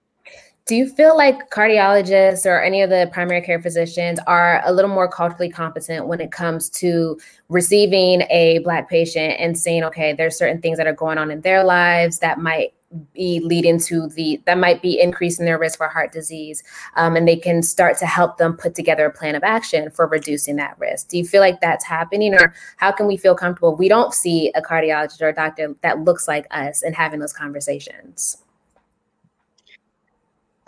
[0.67, 4.91] Do you feel like cardiologists or any of the primary care physicians are a little
[4.91, 10.37] more culturally competent when it comes to receiving a Black patient and saying, okay, there's
[10.37, 12.73] certain things that are going on in their lives that might
[13.13, 16.63] be leading to the that might be increasing their risk for heart disease
[16.95, 20.05] um, and they can start to help them put together a plan of action for
[20.07, 21.07] reducing that risk?
[21.07, 24.51] Do you feel like that's happening or how can we feel comfortable we don't see
[24.55, 28.43] a cardiologist or a doctor that looks like us and having those conversations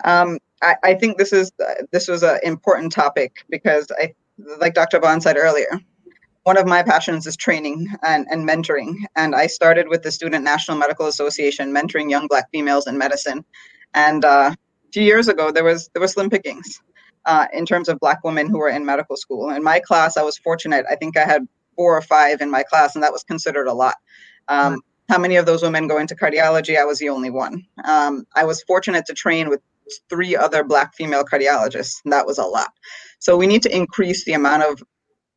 [0.04, 4.14] um, I, I, think this is uh, this was an important topic because I,
[4.58, 5.00] like Dr.
[5.00, 5.80] Bond said earlier,
[6.44, 8.96] one of my passions is training and, and mentoring.
[9.16, 13.44] And I started with the Student National Medical Association, mentoring young Black females in medicine.
[13.94, 16.80] And uh, a few years ago, there was there was slim pickings
[17.24, 19.50] uh, in terms of Black women who were in medical school.
[19.50, 20.86] In my class, I was fortunate.
[20.90, 23.74] I think I had four or five in my class, and that was considered a
[23.74, 23.96] lot.
[24.48, 26.78] Um, how many of those women go into cardiology?
[26.78, 27.66] I was the only one.
[27.84, 29.60] Um, I was fortunate to train with
[30.08, 32.70] three other Black female cardiologists, that was a lot.
[33.18, 34.82] So we need to increase the amount of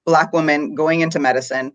[0.05, 1.71] Black women going into medicine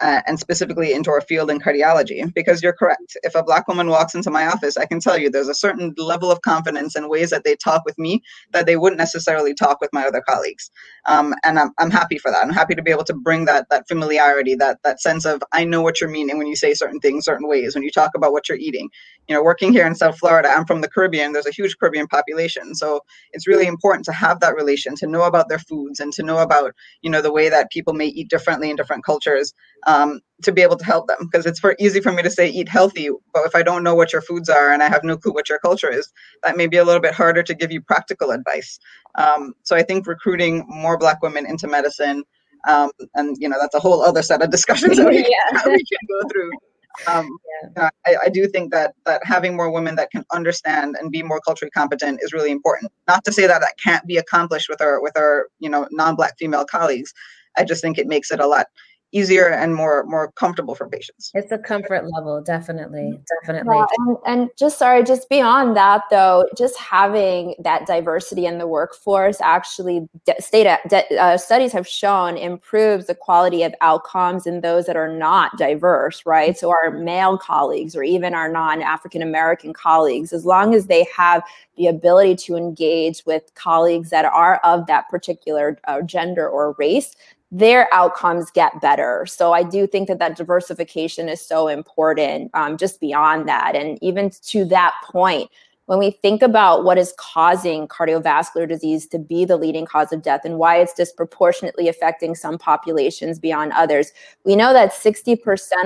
[0.00, 2.32] uh, and specifically into our field in cardiology.
[2.34, 5.30] Because you're correct if a black woman walks into my office i can tell you
[5.30, 8.76] there's a certain level of confidence and ways that they talk with me that they
[8.76, 10.70] wouldn't necessarily talk with my other colleagues.
[11.06, 12.42] Um, and I'm, I'm happy for that.
[12.42, 15.64] I'm happy to be able to bring that that familiarity that that sense of i
[15.64, 18.32] know what you're meaning when you say certain things certain ways when you talk about
[18.32, 18.88] what you're eating.
[19.28, 22.06] You know working here in south florida i'm from the caribbean there's a huge caribbean
[22.06, 22.74] population.
[22.74, 23.00] So
[23.32, 26.38] it's really important to have that relation to know about their foods and to know
[26.38, 29.52] about you know the way that people may eat differently in different cultures
[29.86, 32.48] um, to be able to help them because it's for easy for me to say
[32.48, 35.16] eat healthy but if i don't know what your foods are and i have no
[35.16, 37.80] clue what your culture is that may be a little bit harder to give you
[37.80, 38.78] practical advice
[39.16, 42.24] um, so i think recruiting more black women into medicine
[42.68, 45.62] um, and you know that's a whole other set of discussions that we, yeah.
[45.66, 46.50] we can go through
[47.06, 47.28] um,
[47.76, 47.88] yeah.
[48.06, 51.40] I, I, do think that that having more women that can understand and be more
[51.40, 52.92] culturally competent is really important.
[53.08, 56.34] Not to say that that can't be accomplished with our with our you know non-black
[56.38, 57.14] female colleagues.
[57.56, 58.66] I just think it makes it a lot
[59.12, 61.30] easier and more more comfortable for patients.
[61.34, 63.76] It's a comfort level definitely definitely.
[63.76, 68.66] Yeah, and, and, just sorry just beyond that though just having that diversity in the
[68.66, 70.08] workforce actually
[70.40, 75.56] state uh, studies have shown improves the quality of outcomes in those that are not
[75.58, 76.56] diverse right?
[76.56, 81.42] So our male colleagues or even our non-african american colleagues as long as they have
[81.76, 87.14] the ability to engage with colleagues that are of that particular uh, gender or race
[87.52, 89.26] their outcomes get better.
[89.26, 93.76] So I do think that that diversification is so important um, just beyond that.
[93.76, 95.50] And even to that point,
[95.86, 100.22] when we think about what is causing cardiovascular disease to be the leading cause of
[100.22, 104.12] death and why it's disproportionately affecting some populations beyond others,
[104.44, 105.36] we know that 60%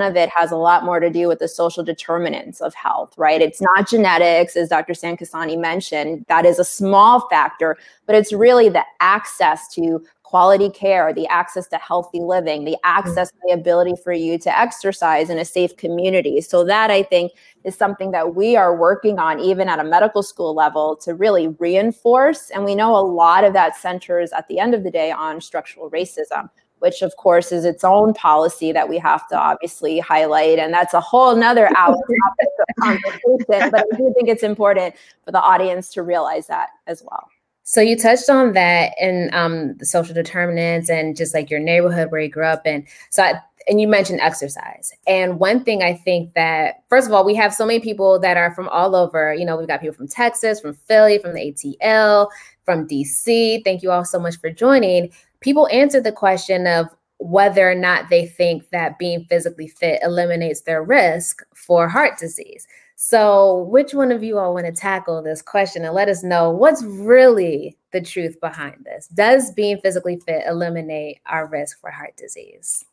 [0.08, 3.40] of it has a lot more to do with the social determinants of health, right?
[3.40, 4.92] It's not genetics, as Dr.
[4.92, 11.12] Sankasani mentioned, that is a small factor, but it's really the access to quality care,
[11.14, 12.98] the access to healthy living, the mm-hmm.
[12.98, 16.40] access, the ability for you to exercise in a safe community.
[16.40, 17.30] So that I think
[17.62, 21.46] is something that we are working on even at a medical school level to really
[21.60, 22.50] reinforce.
[22.50, 25.40] And we know a lot of that centers at the end of the day on
[25.40, 30.58] structural racism which of course is its own policy that we have to obviously highlight.
[30.58, 33.44] And that's a whole nother hour of conversation.
[33.48, 37.30] But I do think it's important for the audience to realize that as well.
[37.68, 42.12] So you touched on that and um, the social determinants and just like your neighborhood
[42.12, 44.92] where you grew up And So I, and you mentioned exercise.
[45.08, 48.36] And one thing I think that first of all, we have so many people that
[48.36, 49.34] are from all over.
[49.34, 52.28] You know, we've got people from Texas, from Philly, from the ATL,
[52.64, 53.64] from DC.
[53.64, 55.10] Thank you all so much for joining.
[55.40, 56.86] People answered the question of
[57.18, 62.64] whether or not they think that being physically fit eliminates their risk for heart disease.
[62.98, 66.50] So, which one of you all want to tackle this question and let us know
[66.50, 69.06] what's really the truth behind this?
[69.08, 72.86] Does being physically fit eliminate our risk for heart disease?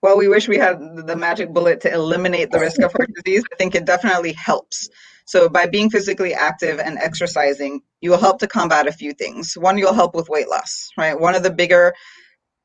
[0.00, 3.42] Well, we wish we had the magic bullet to eliminate the risk of heart disease.
[3.52, 4.88] I think it definitely helps.
[5.24, 9.54] So by being physically active and exercising, you will help to combat a few things.
[9.54, 11.18] One, you'll help with weight loss, right?
[11.18, 11.94] One of the bigger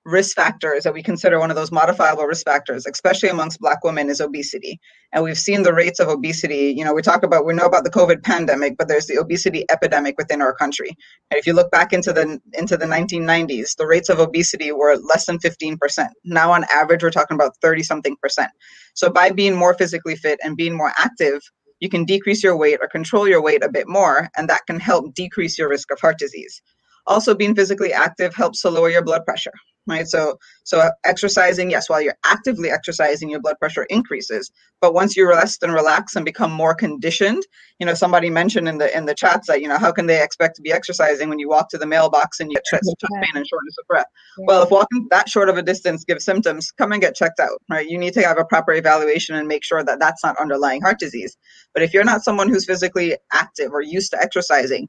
[0.05, 4.09] risk factors that we consider one of those modifiable risk factors, especially amongst Black women,
[4.09, 4.79] is obesity.
[5.11, 6.73] And we've seen the rates of obesity.
[6.75, 9.65] You know, we talk about, we know about the COVID pandemic, but there's the obesity
[9.69, 10.89] epidemic within our country.
[11.29, 14.95] And if you look back into the into the 1990s, the rates of obesity were
[14.97, 15.77] less than 15%.
[16.23, 18.51] Now, on average, we're talking about 30 something percent.
[18.93, 21.41] So by being more physically fit and being more active,
[21.79, 24.79] you can decrease your weight or control your weight a bit more, and that can
[24.79, 26.61] help decrease your risk of heart disease.
[27.07, 29.53] Also, being physically active helps to lower your blood pressure,
[29.87, 30.07] right?
[30.07, 34.51] So, so exercising, yes, while you're actively exercising, your blood pressure increases.
[34.81, 37.43] But once you rest and relax and become more conditioned,
[37.79, 40.23] you know, somebody mentioned in the in the chats that you know how can they
[40.23, 43.23] expect to be exercising when you walk to the mailbox and you get chest, pain
[43.35, 44.05] and shortness of breath?
[44.37, 44.45] Yeah.
[44.47, 47.61] Well, if walking that short of a distance gives symptoms, come and get checked out,
[47.69, 47.87] right?
[47.89, 50.99] You need to have a proper evaluation and make sure that that's not underlying heart
[50.99, 51.35] disease.
[51.73, 54.87] But if you're not someone who's physically active or used to exercising,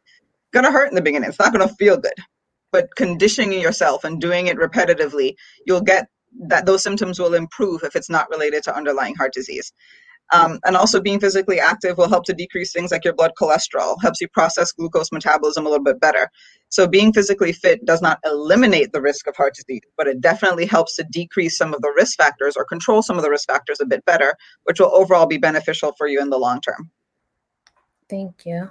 [0.52, 1.28] gonna hurt in the beginning.
[1.28, 2.14] It's not gonna feel good
[2.72, 5.34] but conditioning yourself and doing it repetitively,
[5.66, 6.08] you'll get
[6.46, 9.72] that those symptoms will improve if it's not related to underlying heart disease.
[10.32, 14.00] Um, and also being physically active will help to decrease things like your blood cholesterol,
[14.00, 16.30] helps you process glucose metabolism a little bit better.
[16.68, 20.66] So being physically fit does not eliminate the risk of heart disease, but it definitely
[20.66, 23.80] helps to decrease some of the risk factors or control some of the risk factors
[23.80, 26.92] a bit better, which will overall be beneficial for you in the long term.
[28.08, 28.70] Thank you.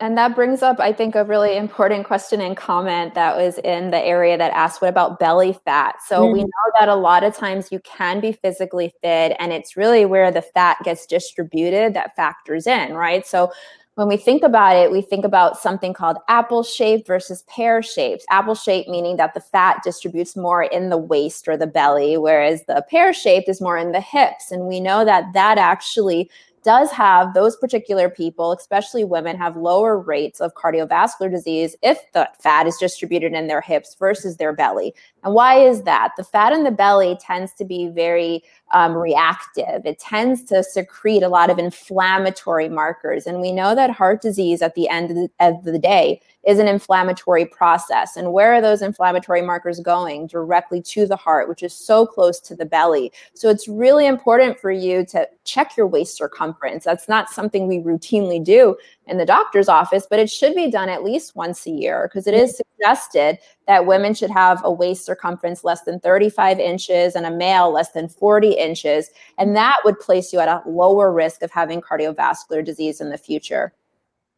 [0.00, 3.90] And that brings up, I think, a really important question and comment that was in
[3.90, 5.96] the area that asked, what about belly fat?
[6.06, 6.32] So mm-hmm.
[6.32, 10.06] we know that a lot of times you can be physically fit, and it's really
[10.06, 13.26] where the fat gets distributed that factors in, right?
[13.26, 13.52] So
[13.96, 18.24] when we think about it, we think about something called apple shape versus pear shaped.
[18.30, 22.64] Apple shape meaning that the fat distributes more in the waist or the belly, whereas
[22.66, 24.50] the pear shaped is more in the hips.
[24.50, 26.30] And we know that that actually
[26.62, 32.28] does have those particular people, especially women, have lower rates of cardiovascular disease if the
[32.40, 34.94] fat is distributed in their hips versus their belly.
[35.24, 36.12] And why is that?
[36.16, 38.42] The fat in the belly tends to be very
[38.72, 39.84] um, reactive.
[39.84, 43.26] It tends to secrete a lot of inflammatory markers.
[43.26, 46.58] And we know that heart disease at the end of the, of the day is
[46.58, 48.16] an inflammatory process.
[48.16, 50.26] And where are those inflammatory markers going?
[50.26, 53.12] Directly to the heart, which is so close to the belly.
[53.34, 56.84] So it's really important for you to check your waist circumference.
[56.84, 60.88] That's not something we routinely do in the doctor's office, but it should be done
[60.88, 63.38] at least once a year because it is suggested
[63.70, 67.92] that women should have a waist circumference less than 35 inches and a male less
[67.92, 69.10] than 40 inches.
[69.38, 73.16] And that would place you at a lower risk of having cardiovascular disease in the
[73.16, 73.72] future.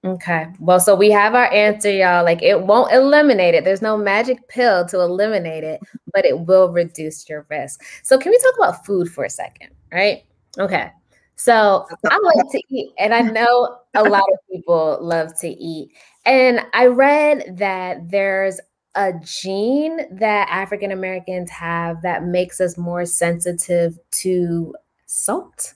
[0.04, 0.48] Okay.
[0.60, 2.26] Well, so we have our answer, y'all.
[2.26, 3.64] Like it won't eliminate it.
[3.64, 5.80] There's no magic pill to eliminate it,
[6.12, 7.82] but it will reduce your risk.
[8.02, 9.70] So can we talk about food for a second?
[9.90, 10.24] Right?
[10.58, 10.90] Okay.
[11.36, 15.90] So I like to eat, and I know a lot of people love to eat.
[16.26, 18.60] And I read that there's
[18.94, 24.74] a gene that African Americans have that makes us more sensitive to
[25.06, 25.74] salt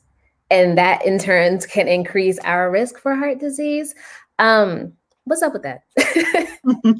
[0.50, 3.94] and that in turn can increase our risk for heart disease.
[4.38, 4.92] Um,
[5.24, 5.82] what's up with that?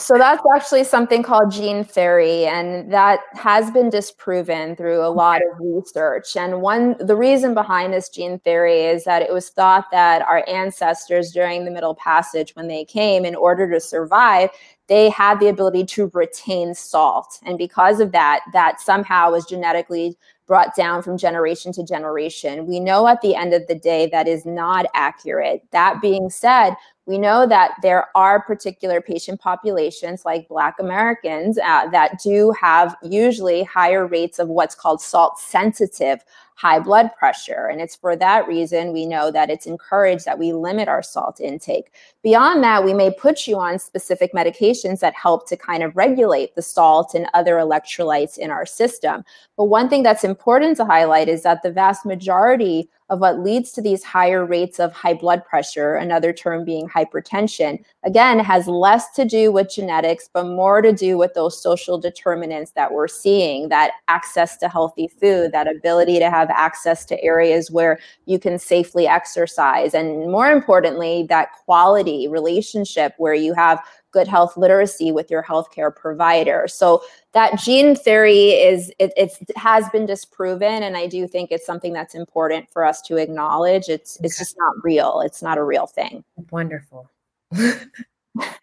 [0.00, 5.42] so that's actually something called gene theory and that has been disproven through a lot
[5.42, 9.84] of research and one the reason behind this gene theory is that it was thought
[9.90, 14.48] that our ancestors during the middle passage when they came in order to survive
[14.90, 20.18] they have the ability to retain salt and because of that that somehow was genetically
[20.48, 22.66] brought down from generation to generation.
[22.66, 25.62] We know at the end of the day that is not accurate.
[25.70, 26.74] That being said,
[27.06, 32.96] we know that there are particular patient populations like Black Americans uh, that do have
[33.00, 36.18] usually higher rates of what's called salt sensitive
[36.60, 37.68] high blood pressure.
[37.72, 41.40] And it's for that reason we know that it's encouraged that we limit our salt
[41.40, 41.90] intake.
[42.22, 46.54] Beyond that, we may put you on specific medications that help to kind of regulate
[46.54, 49.24] the salt and other electrolytes in our system.
[49.56, 53.72] But one thing that's important to highlight is that the vast majority of what leads
[53.72, 59.10] to these higher rates of high blood pressure, another term being hypertension, again, has less
[59.10, 63.68] to do with genetics, but more to do with those social determinants that we're seeing
[63.68, 68.58] that access to healthy food, that ability to have access to areas where you can
[68.58, 73.80] safely exercise, and more importantly, that quality relationship where you have
[74.12, 76.66] good health literacy with your healthcare provider.
[76.68, 81.50] So that gene theory is it it's, it has been disproven, and I do think
[81.50, 83.88] it's something that's important for us to acknowledge.
[83.88, 84.26] It's okay.
[84.26, 85.20] it's just not real.
[85.24, 86.24] It's not a real thing.
[86.50, 87.08] Wonderful.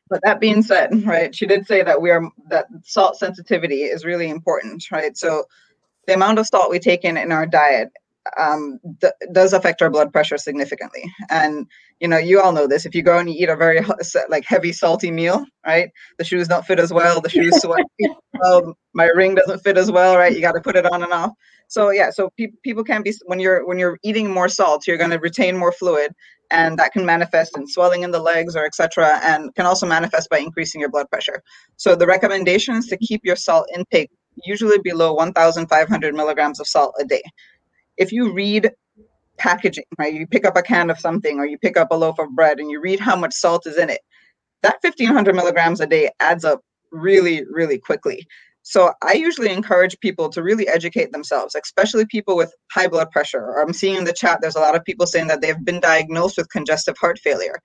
[0.09, 4.05] but that being said, right, she did say that we are that salt sensitivity is
[4.05, 5.17] really important, right?
[5.17, 5.45] So
[6.07, 7.89] the amount of salt we take in in our diet
[8.37, 11.11] um, th- does affect our blood pressure significantly.
[11.29, 11.67] And
[11.99, 12.85] you know, you all know this.
[12.85, 13.79] If you go and you eat a very
[14.29, 15.89] like heavy, salty meal, right?
[16.17, 17.21] The shoes don't fit as well.
[17.21, 17.85] The shoes sweat.
[18.39, 20.33] well, my ring doesn't fit as well, right?
[20.33, 21.31] You got to put it on and off.
[21.69, 24.97] So yeah, so pe- people can be when you're when you're eating more salt, you're
[24.97, 26.13] going to retain more fluid,
[26.51, 29.19] and that can manifest in swelling in the legs or etc.
[29.23, 31.41] And can also manifest by increasing your blood pressure.
[31.77, 34.11] So the recommendation is to keep your salt intake
[34.45, 37.23] usually below 1,500 milligrams of salt a day.
[37.97, 38.71] If you read
[39.37, 42.19] packaging, right, you pick up a can of something or you pick up a loaf
[42.19, 44.01] of bread and you read how much salt is in it,
[44.63, 46.61] that 1,500 milligrams a day adds up
[46.91, 48.25] really, really quickly.
[48.63, 53.61] So I usually encourage people to really educate themselves, especially people with high blood pressure.
[53.61, 56.37] I'm seeing in the chat, there's a lot of people saying that they've been diagnosed
[56.37, 57.61] with congestive heart failure.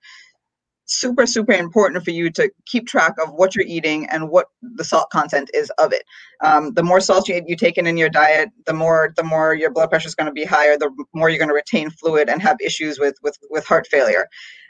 [0.85, 4.83] Super, super important for you to keep track of what you're eating and what the
[4.83, 6.03] salt content is of it.
[6.43, 9.53] Um, the more salt you, you take in in your diet, the more the more
[9.53, 10.77] your blood pressure is going to be higher.
[10.77, 14.27] The more you're going to retain fluid and have issues with with with heart failure.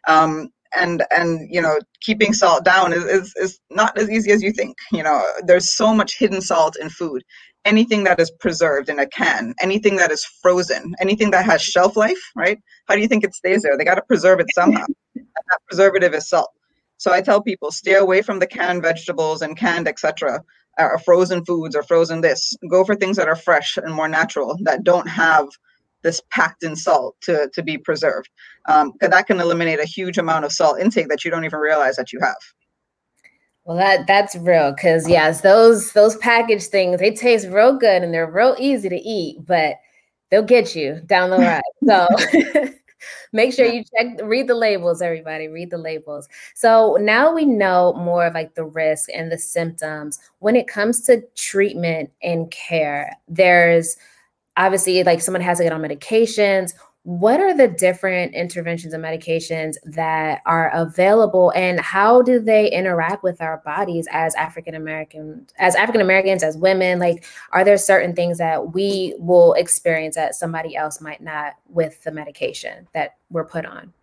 [0.07, 4.41] Um, and and you know keeping salt down is, is is not as easy as
[4.41, 7.23] you think you know there's so much hidden salt in food
[7.65, 11.95] anything that is preserved in a can anything that is frozen anything that has shelf
[11.95, 14.85] life right how do you think it stays there they got to preserve it somehow
[15.67, 16.51] preservative is salt
[16.97, 20.43] so i tell people stay away from the canned vegetables and canned etc
[20.79, 24.57] or frozen foods or frozen this go for things that are fresh and more natural
[24.63, 25.47] that don't have
[26.03, 28.29] this packed in salt to, to be preserved.
[28.69, 31.95] Um, that can eliminate a huge amount of salt intake that you don't even realize
[31.95, 32.35] that you have.
[33.65, 38.13] Well, that that's real because yes, those those packaged things they taste real good and
[38.13, 39.77] they're real easy to eat, but
[40.29, 41.61] they'll get you down the road.
[41.87, 42.69] So
[43.31, 46.27] make sure you check read the labels everybody read the labels.
[46.55, 50.19] So now we know more of like the risk and the symptoms.
[50.39, 53.97] When it comes to treatment and care there's
[54.57, 56.73] obviously like someone has to get on medications
[57.03, 63.23] what are the different interventions and medications that are available and how do they interact
[63.23, 68.15] with our bodies as african americans as african americans as women like are there certain
[68.15, 73.45] things that we will experience that somebody else might not with the medication that we're
[73.45, 73.93] put on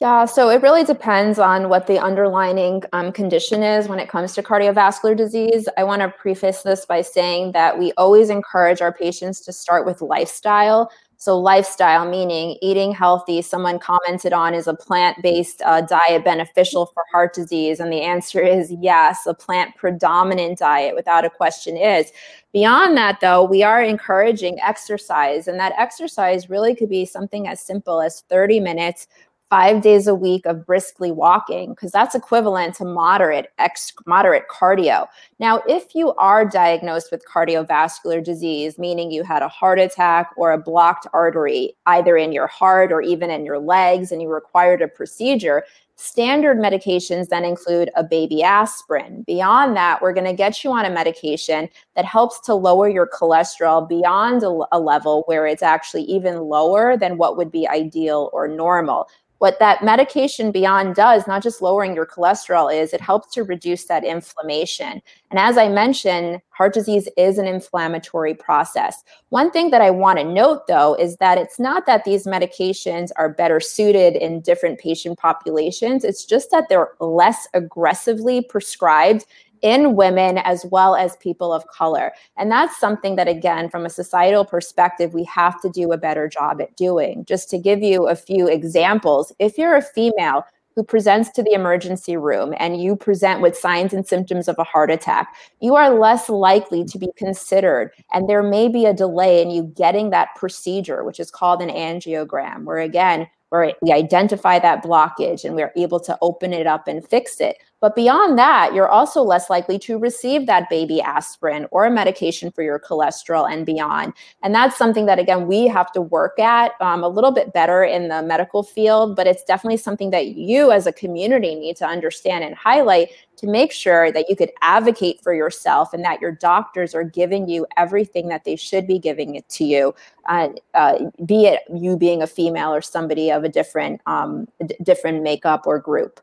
[0.00, 4.34] yeah, so it really depends on what the underlying um, condition is when it comes
[4.34, 5.68] to cardiovascular disease.
[5.78, 9.86] I want to preface this by saying that we always encourage our patients to start
[9.86, 10.90] with lifestyle.
[11.22, 16.86] So, lifestyle meaning eating healthy, someone commented on is a plant based uh, diet beneficial
[16.86, 17.78] for heart disease?
[17.78, 22.10] And the answer is yes, a plant predominant diet, without a question, is.
[22.52, 27.60] Beyond that, though, we are encouraging exercise, and that exercise really could be something as
[27.60, 29.06] simple as 30 minutes
[29.52, 35.06] five days a week of briskly walking because that's equivalent to moderate ex moderate cardio.
[35.40, 40.52] Now if you are diagnosed with cardiovascular disease meaning you had a heart attack or
[40.52, 44.80] a blocked artery either in your heart or even in your legs and you required
[44.80, 45.64] a procedure
[45.96, 49.22] standard medications then include a baby aspirin.
[49.26, 53.06] Beyond that we're going to get you on a medication that helps to lower your
[53.06, 58.30] cholesterol beyond a, a level where it's actually even lower than what would be ideal
[58.32, 59.08] or normal
[59.42, 63.86] what that medication beyond does, not just lowering your cholesterol, is it helps to reduce
[63.86, 65.02] that inflammation.
[65.32, 69.02] And as I mentioned, heart disease is an inflammatory process.
[69.30, 73.10] One thing that I want to note, though, is that it's not that these medications
[73.16, 79.26] are better suited in different patient populations, it's just that they're less aggressively prescribed
[79.62, 82.12] in women as well as people of color.
[82.36, 86.28] And that's something that, again, from a societal perspective, we have to do a better
[86.28, 87.24] job at doing.
[87.24, 90.44] Just to give you a few examples, if you're a female,
[90.74, 94.64] who presents to the emergency room and you present with signs and symptoms of a
[94.64, 97.92] heart attack, you are less likely to be considered.
[98.12, 101.68] And there may be a delay in you getting that procedure, which is called an
[101.68, 106.88] angiogram, where again, where we identify that blockage and we're able to open it up
[106.88, 107.58] and fix it.
[107.82, 112.52] But beyond that, you're also less likely to receive that baby aspirin or a medication
[112.52, 114.12] for your cholesterol and beyond.
[114.44, 117.82] And that's something that, again, we have to work at um, a little bit better
[117.82, 121.84] in the medical field, but it's definitely something that you as a community need to
[121.84, 123.08] understand and highlight
[123.38, 127.48] to make sure that you could advocate for yourself and that your doctors are giving
[127.48, 129.92] you everything that they should be giving it to you,
[130.26, 134.76] uh, uh, be it you being a female or somebody of a different, um, d-
[134.84, 136.20] different makeup or group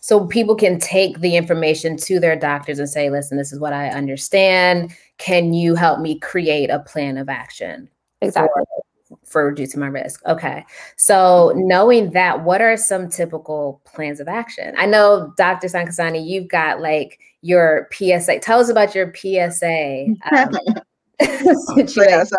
[0.00, 3.72] so people can take the information to their doctors and say listen this is what
[3.72, 4.94] i understand.
[5.18, 7.88] Can you help me create a plan of action
[8.20, 8.62] exactly.
[9.06, 10.20] for, for reducing my risk?
[10.26, 10.64] Okay.
[10.96, 14.74] So knowing that what are some typical plans of action?
[14.76, 20.06] I know dr sankasani you've got like your psa tell us about your psa
[20.36, 20.50] um,
[21.86, 22.36] so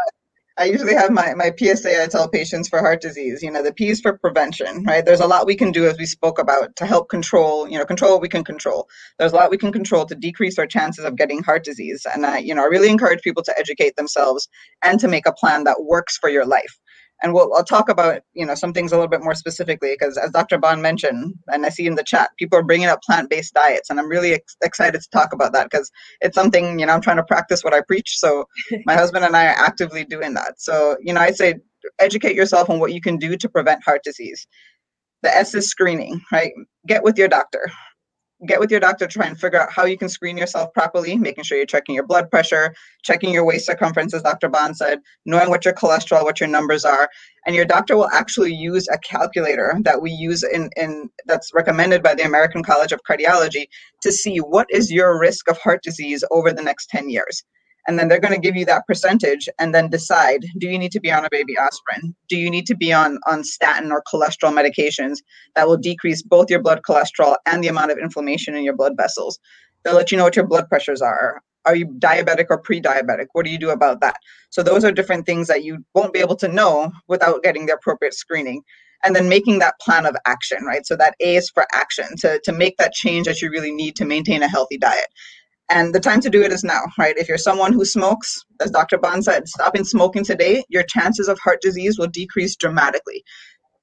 [0.58, 3.74] I usually have my, my PSA I tell patients for heart disease, you know, the
[3.74, 5.06] P is for prevention, right?
[5.06, 7.84] There's a lot we can do as we spoke about to help control, you know,
[7.86, 8.88] control what we can control.
[9.20, 12.08] There's a lot we can control to decrease our chances of getting heart disease.
[12.14, 14.48] And I, you know, I really encourage people to educate themselves
[14.82, 16.80] and to make a plan that works for your life
[17.24, 20.18] and we'll I'll talk about you know some things a little bit more specifically because
[20.18, 20.58] as Dr.
[20.58, 24.00] Bond mentioned, and I see in the chat, people are bringing up plant-based diets, and
[24.00, 25.92] I'm really ex- excited to talk about that because
[26.22, 28.18] it's something you know I'm trying to practice what I preach.
[28.18, 28.46] So
[28.86, 30.62] my husband and I are actively doing that.
[30.62, 31.56] So you know I say
[32.00, 34.48] educate yourself on what you can do to prevent heart disease.
[35.24, 36.52] The S is screening, right?
[36.88, 37.72] Get with your doctor
[38.48, 41.16] get with your doctor to try and figure out how you can screen yourself properly,
[41.18, 44.50] making sure you're checking your blood pressure, checking your waist circumference, as Dr.
[44.50, 47.10] Bond said, knowing what your cholesterol, what your numbers are.
[47.46, 52.04] And your doctor will actually use a calculator that we use in, in that's recommended
[52.04, 53.68] by the American College of Cardiology
[54.02, 57.44] to see what is your risk of heart disease over the next 10 years
[57.88, 60.92] and then they're going to give you that percentage and then decide do you need
[60.92, 62.16] to be on a baby aspirin?
[62.30, 65.18] Do you need to be on on statin or cholesterol medications
[65.56, 68.94] that will decrease both your blood cholesterol and the amount of inflammation in your blood
[68.98, 69.40] vessels?
[69.84, 71.42] They'll let you know what your blood pressures are.
[71.66, 73.28] Are you diabetic or pre-diabetic?
[73.34, 74.18] What do you do about that?
[74.52, 77.74] So those are different things that you won't be able to know without getting the
[77.74, 78.62] appropriate screening
[79.04, 80.86] and then making that plan of action right?
[80.86, 83.96] So that a is for action to, to make that change that you really need
[83.98, 85.08] to maintain a healthy diet
[85.70, 87.18] and the time to do it is now, right?
[87.18, 88.98] If you're someone who smokes, as Dr.
[88.98, 93.24] Bond said, stopping smoking today, your chances of heart disease will decrease dramatically.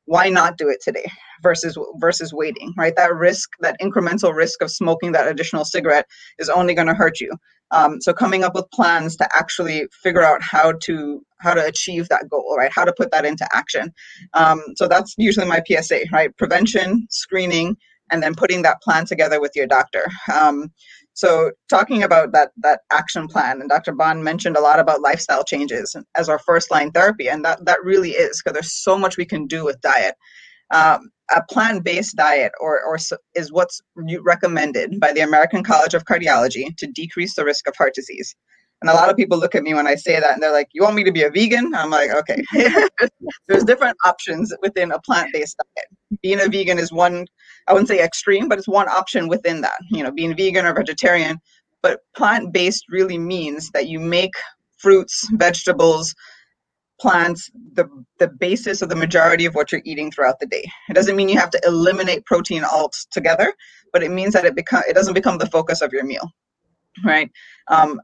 [0.07, 1.07] Why not do it today
[1.43, 2.95] versus versus waiting, right?
[2.97, 6.07] That risk, that incremental risk of smoking that additional cigarette
[6.39, 7.33] is only going to hurt you.
[7.70, 12.09] Um, so coming up with plans to actually figure out how to how to achieve
[12.09, 12.72] that goal, right?
[12.74, 13.93] How to put that into action.
[14.35, 16.37] Um, so that's usually my PSA, right?
[16.37, 17.76] Prevention, screening,
[18.11, 20.07] and then putting that plan together with your doctor.
[20.33, 20.70] Um,
[21.14, 23.92] so talking about that that action plan, and Dr.
[23.92, 27.84] Bond mentioned a lot about lifestyle changes as our first line therapy, and that that
[27.84, 30.14] really is because there's so much we can do with diet.
[30.70, 32.98] Um, a plant-based diet or, or
[33.34, 37.94] is what's recommended by the American College of Cardiology to decrease the risk of heart
[37.94, 38.34] disease.
[38.83, 40.68] And a lot of people look at me when I say that and they're like,
[40.72, 41.74] You want me to be a vegan?
[41.74, 42.43] I'm like, Okay.
[43.49, 46.20] There's different options within a plant based diet.
[46.22, 47.26] Being a vegan is one,
[47.68, 50.74] I wouldn't say extreme, but it's one option within that, you know, being vegan or
[50.74, 51.39] vegetarian.
[51.80, 54.35] But plant based really means that you make
[54.78, 56.14] fruits, vegetables,
[57.01, 57.89] plants the
[58.20, 60.64] the basis of the majority of what you're eating throughout the day.
[60.89, 63.53] It doesn't mean you have to eliminate protein altogether,
[63.93, 66.30] but it means that it become it doesn't become the focus of your meal,
[67.05, 67.30] right?
[67.68, 68.01] Um,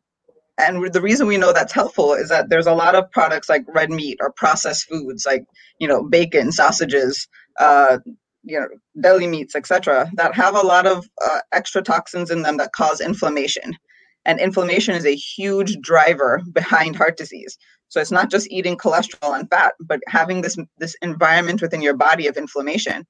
[0.58, 3.64] and the reason we know that's helpful is that there's a lot of products like
[3.68, 5.44] red meat or processed foods like
[5.78, 7.28] you know bacon sausages
[7.58, 7.98] uh,
[8.42, 8.68] you know
[9.00, 13.00] deli meats etc that have a lot of uh, extra toxins in them that cause
[13.00, 13.76] inflammation.
[14.24, 17.56] And inflammation is a huge driver behind heart disease.
[17.88, 21.94] So it's not just eating cholesterol and fat but having this this environment within your
[21.94, 23.06] body of inflammation.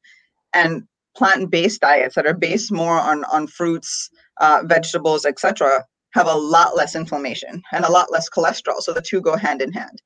[0.53, 0.85] And
[1.17, 5.85] plant-based diets that are based more on on fruits uh, vegetables etc
[6.15, 8.81] have a lot less inflammation and a lot less cholesterol.
[8.81, 10.03] So the two go hand in hand.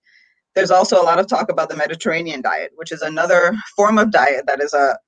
[0.55, 4.11] There's also a lot of talk about the Mediterranean diet, which is another form of
[4.11, 4.99] diet that is a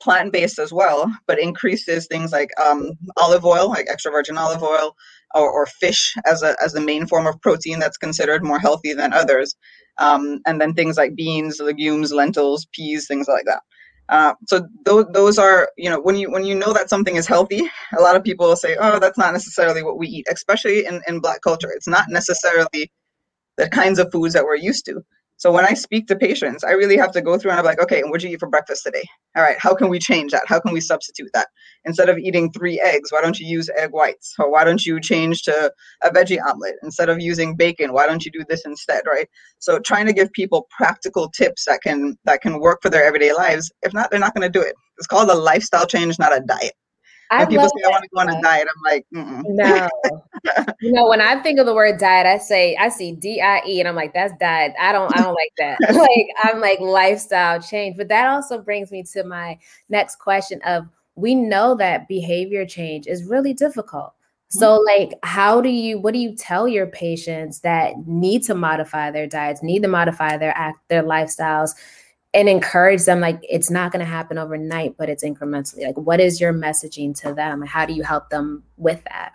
[0.00, 4.62] plant based as well, but increases things like um, olive oil, like extra virgin olive
[4.62, 4.94] oil,
[5.34, 8.92] or, or, fish as a as the main form of protein that's considered more healthy
[8.92, 9.56] than others,
[9.98, 13.62] um, and then things like beans, legumes, lentils, peas, things like that.
[14.08, 17.26] Uh, so those those are you know when you when you know that something is
[17.26, 17.62] healthy,
[17.98, 21.02] a lot of people will say, oh, that's not necessarily what we eat, especially in
[21.08, 21.70] in Black culture.
[21.72, 22.92] It's not necessarily
[23.58, 25.02] the kinds of foods that we're used to.
[25.36, 27.80] So when I speak to patients, I really have to go through and I'm like,
[27.80, 29.02] okay, and what did you eat for breakfast today?
[29.36, 30.44] All right, how can we change that?
[30.46, 31.48] How can we substitute that?
[31.84, 34.34] Instead of eating three eggs, why don't you use egg whites?
[34.38, 35.72] Or why don't you change to
[36.02, 36.76] a veggie omelet?
[36.82, 39.28] Instead of using bacon, why don't you do this instead, right?
[39.58, 43.32] So trying to give people practical tips that can that can work for their everyday
[43.32, 43.72] lives.
[43.82, 44.74] If not, they're not going to do it.
[44.98, 46.72] It's called a lifestyle change, not a diet.
[47.30, 49.42] I when people say I want to go on a diet, I'm like, Mm-mm.
[49.46, 49.88] no.
[50.80, 53.62] you know, when I think of the word diet, I say I see D I
[53.66, 54.72] E, and I'm like, that's diet.
[54.80, 55.78] I don't, I don't like that.
[55.94, 57.96] like, I'm like lifestyle change.
[57.96, 59.58] But that also brings me to my
[59.88, 64.14] next question: of we know that behavior change is really difficult.
[64.50, 65.02] So, mm-hmm.
[65.02, 69.26] like, how do you, what do you tell your patients that need to modify their
[69.26, 71.70] diets, need to modify their act, their lifestyles?
[72.34, 76.20] And encourage them like it's not going to happen overnight but it's incrementally like what
[76.20, 79.32] is your messaging to them how do you help them with that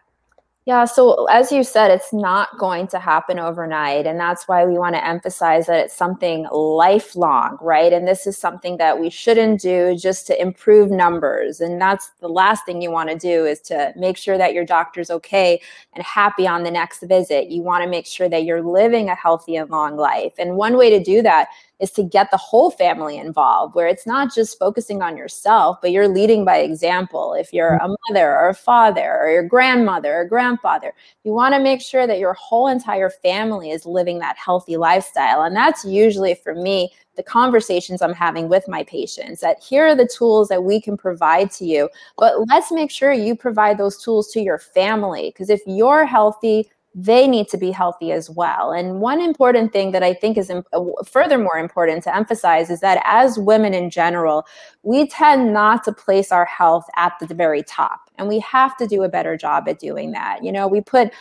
[0.66, 4.06] Yeah, so as you said, it's not going to happen overnight.
[4.06, 7.92] And that's why we want to emphasize that it's something lifelong, right?
[7.92, 11.60] And this is something that we shouldn't do just to improve numbers.
[11.60, 14.64] And that's the last thing you want to do is to make sure that your
[14.64, 15.60] doctor's okay
[15.94, 17.50] and happy on the next visit.
[17.50, 20.34] You want to make sure that you're living a healthy and long life.
[20.38, 21.48] And one way to do that
[21.80, 25.92] is to get the whole family involved, where it's not just focusing on yourself, but
[25.92, 27.34] you're leading by example.
[27.34, 31.60] If you're a mother or a father or your grandmother or grandfather, you want to
[31.60, 35.44] make sure that your whole entire family is living that healthy lifestyle.
[35.44, 39.96] And that's usually for me the conversations I'm having with my patients that here are
[39.96, 44.02] the tools that we can provide to you, but let's make sure you provide those
[44.02, 45.30] tools to your family.
[45.30, 48.72] Because if you're healthy, they need to be healthy as well.
[48.72, 52.80] And one important thing that I think is imp- uh, furthermore important to emphasize is
[52.80, 54.46] that as women in general,
[54.84, 58.10] we tend not to place our health at the very top.
[58.18, 60.44] And we have to do a better job at doing that.
[60.44, 61.12] You know, we put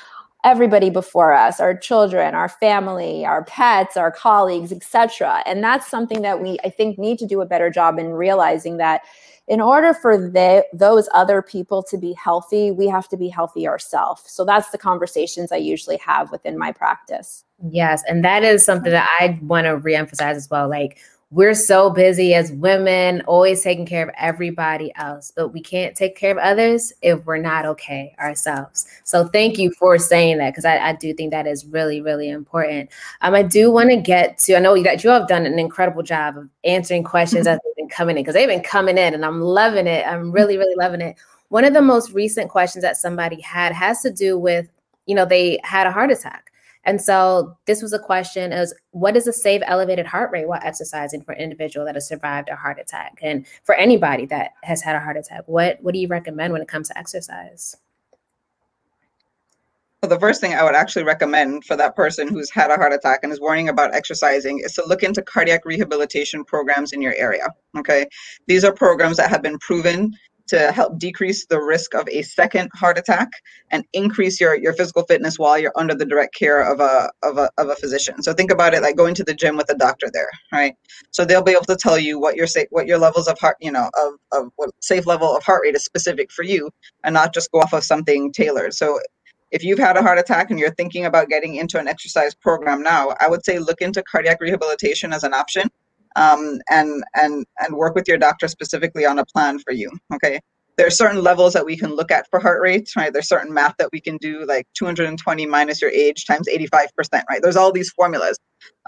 [0.45, 6.23] everybody before us our children our family our pets our colleagues etc and that's something
[6.23, 9.03] that we i think need to do a better job in realizing that
[9.49, 13.67] in order for they, those other people to be healthy, we have to be healthy
[13.67, 14.23] ourselves.
[14.27, 17.45] So that's the conversations I usually have within my practice.
[17.71, 18.03] Yes.
[18.07, 20.69] And that is something that I want to reemphasize as well.
[20.69, 20.99] Like,
[21.31, 26.17] we're so busy as women, always taking care of everybody else, but we can't take
[26.17, 28.87] care of others if we're not okay ourselves.
[29.05, 32.31] So thank you for saying that because I, I, do think that is really, really
[32.31, 32.89] important.
[33.21, 36.03] Um, I do want to get to, I know that you have done an incredible
[36.03, 37.59] job of answering questions as
[37.99, 40.07] coming in because they've been coming in and I'm loving it.
[40.07, 41.17] I'm really, really loving it.
[41.49, 44.69] One of the most recent questions that somebody had has to do with,
[45.07, 46.49] you know, they had a heart attack
[46.89, 50.61] and so this was a question is what is a safe elevated heart rate while
[50.63, 53.19] exercising for an individual that has survived a heart attack?
[53.21, 56.63] And for anybody that has had a heart attack, what what do you recommend when
[56.63, 57.77] it comes to exercise?
[60.03, 62.93] Well, the first thing I would actually recommend for that person who's had a heart
[62.93, 67.15] attack and is worrying about exercising is to look into cardiac rehabilitation programs in your
[67.15, 67.49] area.
[67.77, 68.07] Okay.
[68.47, 70.15] These are programs that have been proven
[70.49, 73.29] to help decrease the risk of a second heart attack
[73.71, 77.37] and increase your, your physical fitness while you're under the direct care of a, of
[77.37, 78.23] a of a physician.
[78.23, 80.75] So think about it like going to the gym with a doctor there, right?
[81.11, 83.57] So they'll be able to tell you what your safe what your levels of heart,
[83.61, 86.71] you know, of, of what safe level of heart rate is specific for you
[87.05, 88.73] and not just go off of something tailored.
[88.73, 89.01] So
[89.51, 92.83] if you've had a heart attack and you're thinking about getting into an exercise program
[92.83, 95.69] now, I would say look into cardiac rehabilitation as an option
[96.17, 99.91] um, and and and work with your doctor specifically on a plan for you.
[100.15, 100.41] Okay.
[100.77, 103.13] There are certain levels that we can look at for heart rates, right?
[103.13, 106.89] There's certain math that we can do, like 220 minus your age times 85%,
[107.29, 107.43] right?
[107.43, 108.39] There's all these formulas.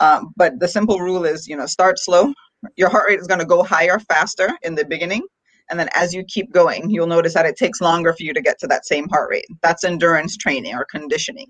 [0.01, 2.33] Um, but the simple rule is, you know, start slow.
[2.77, 5.23] Your heart rate is going to go higher faster in the beginning.
[5.71, 8.41] And then as you keep going, you'll notice that it takes longer for you to
[8.41, 9.47] get to that same heart rate.
[9.63, 11.47] That's endurance training or conditioning.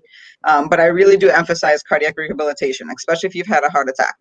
[0.47, 4.15] Um, but I really do emphasize cardiac rehabilitation, especially if you've had a heart attack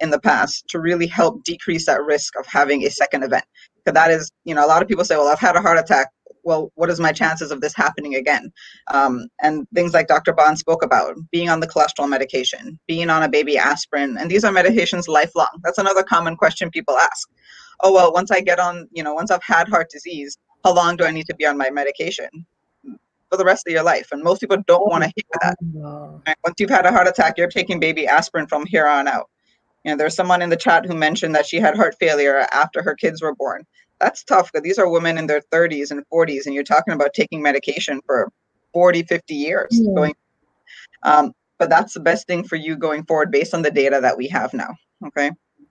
[0.00, 3.44] in the past to really help decrease that risk of having a second event.
[3.76, 5.78] Because that is, you know, a lot of people say, well, I've had a heart
[5.78, 6.08] attack.
[6.44, 8.52] Well, what is my chances of this happening again?
[8.92, 10.32] Um, and things like Dr.
[10.32, 14.44] Bond spoke about, being on the cholesterol medication, being on a baby aspirin, and these
[14.44, 15.60] are medications lifelong.
[15.62, 17.28] That's another common question people ask.
[17.80, 20.96] Oh, well, once I get on, you know, once I've had heart disease, how long
[20.96, 22.46] do I need to be on my medication?
[23.32, 24.08] for the rest of your life.
[24.12, 25.56] And most people don't want to hear that.
[26.26, 26.36] Right?
[26.44, 29.30] Once you've had a heart attack, you're taking baby aspirin from here on out.
[29.84, 32.82] You know, there's someone in the chat who mentioned that she had heart failure after
[32.82, 33.64] her kids were born.
[34.02, 37.14] That's tough because these are women in their 30s and 40s, and you're talking about
[37.14, 38.30] taking medication for
[38.72, 39.70] 40, 50 years.
[39.72, 39.94] Mm.
[39.94, 40.14] Going,
[41.04, 44.18] um, but that's the best thing for you going forward based on the data that
[44.18, 44.74] we have now.
[45.06, 45.30] Okay.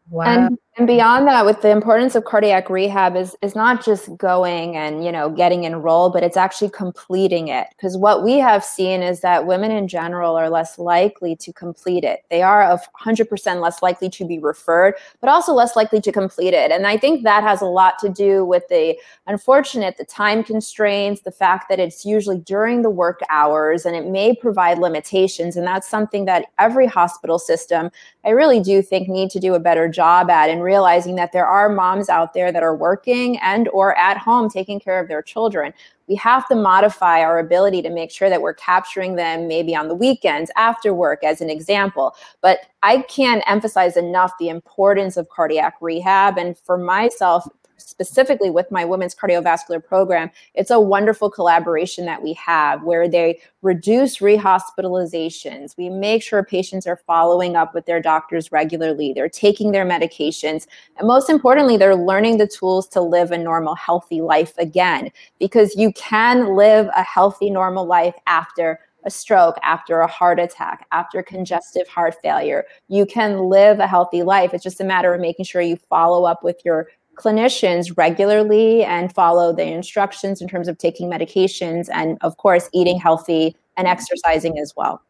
[0.09, 0.47] Wow.
[0.47, 4.77] And, and beyond that, with the importance of cardiac rehab is is not just going
[4.77, 7.67] and you know getting enrolled, but it's actually completing it.
[7.71, 12.05] Because what we have seen is that women in general are less likely to complete
[12.05, 12.23] it.
[12.29, 16.53] They are of 100% less likely to be referred, but also less likely to complete
[16.53, 16.71] it.
[16.71, 18.97] And I think that has a lot to do with the
[19.27, 24.07] unfortunate the time constraints, the fact that it's usually during the work hours, and it
[24.07, 25.57] may provide limitations.
[25.57, 27.91] And that's something that every hospital system,
[28.23, 31.45] I really do think, need to do a better job at and realizing that there
[31.45, 35.21] are moms out there that are working and or at home taking care of their
[35.21, 35.73] children.
[36.07, 39.87] We have to modify our ability to make sure that we're capturing them maybe on
[39.87, 42.15] the weekends after work as an example.
[42.41, 46.37] But i can't emphasize enough the importance of cardiac rehab.
[46.37, 47.47] And for myself
[47.89, 53.39] specifically with my women's cardiovascular program, it's a wonderful collaboration that we have where they
[53.61, 55.77] reduce rehospitalizations.
[55.77, 60.67] We make sure patients are following up with their doctors regularly, they're taking their medications,
[60.97, 65.09] and most importantly, they're learning the tools to live a normal, healthy life again
[65.39, 70.85] because you can live a healthy, normal life after a stroke, after a heart attack,
[70.91, 72.65] after congestive heart failure.
[72.87, 74.53] You can live a healthy life.
[74.53, 79.13] It's just a matter of making sure you follow up with your clinicians regularly and
[79.13, 84.57] follow the instructions in terms of taking medications and, of course, eating healthy and exercising
[84.59, 85.01] as well.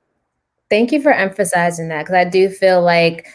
[0.69, 3.27] Thank you for emphasizing that because I do feel like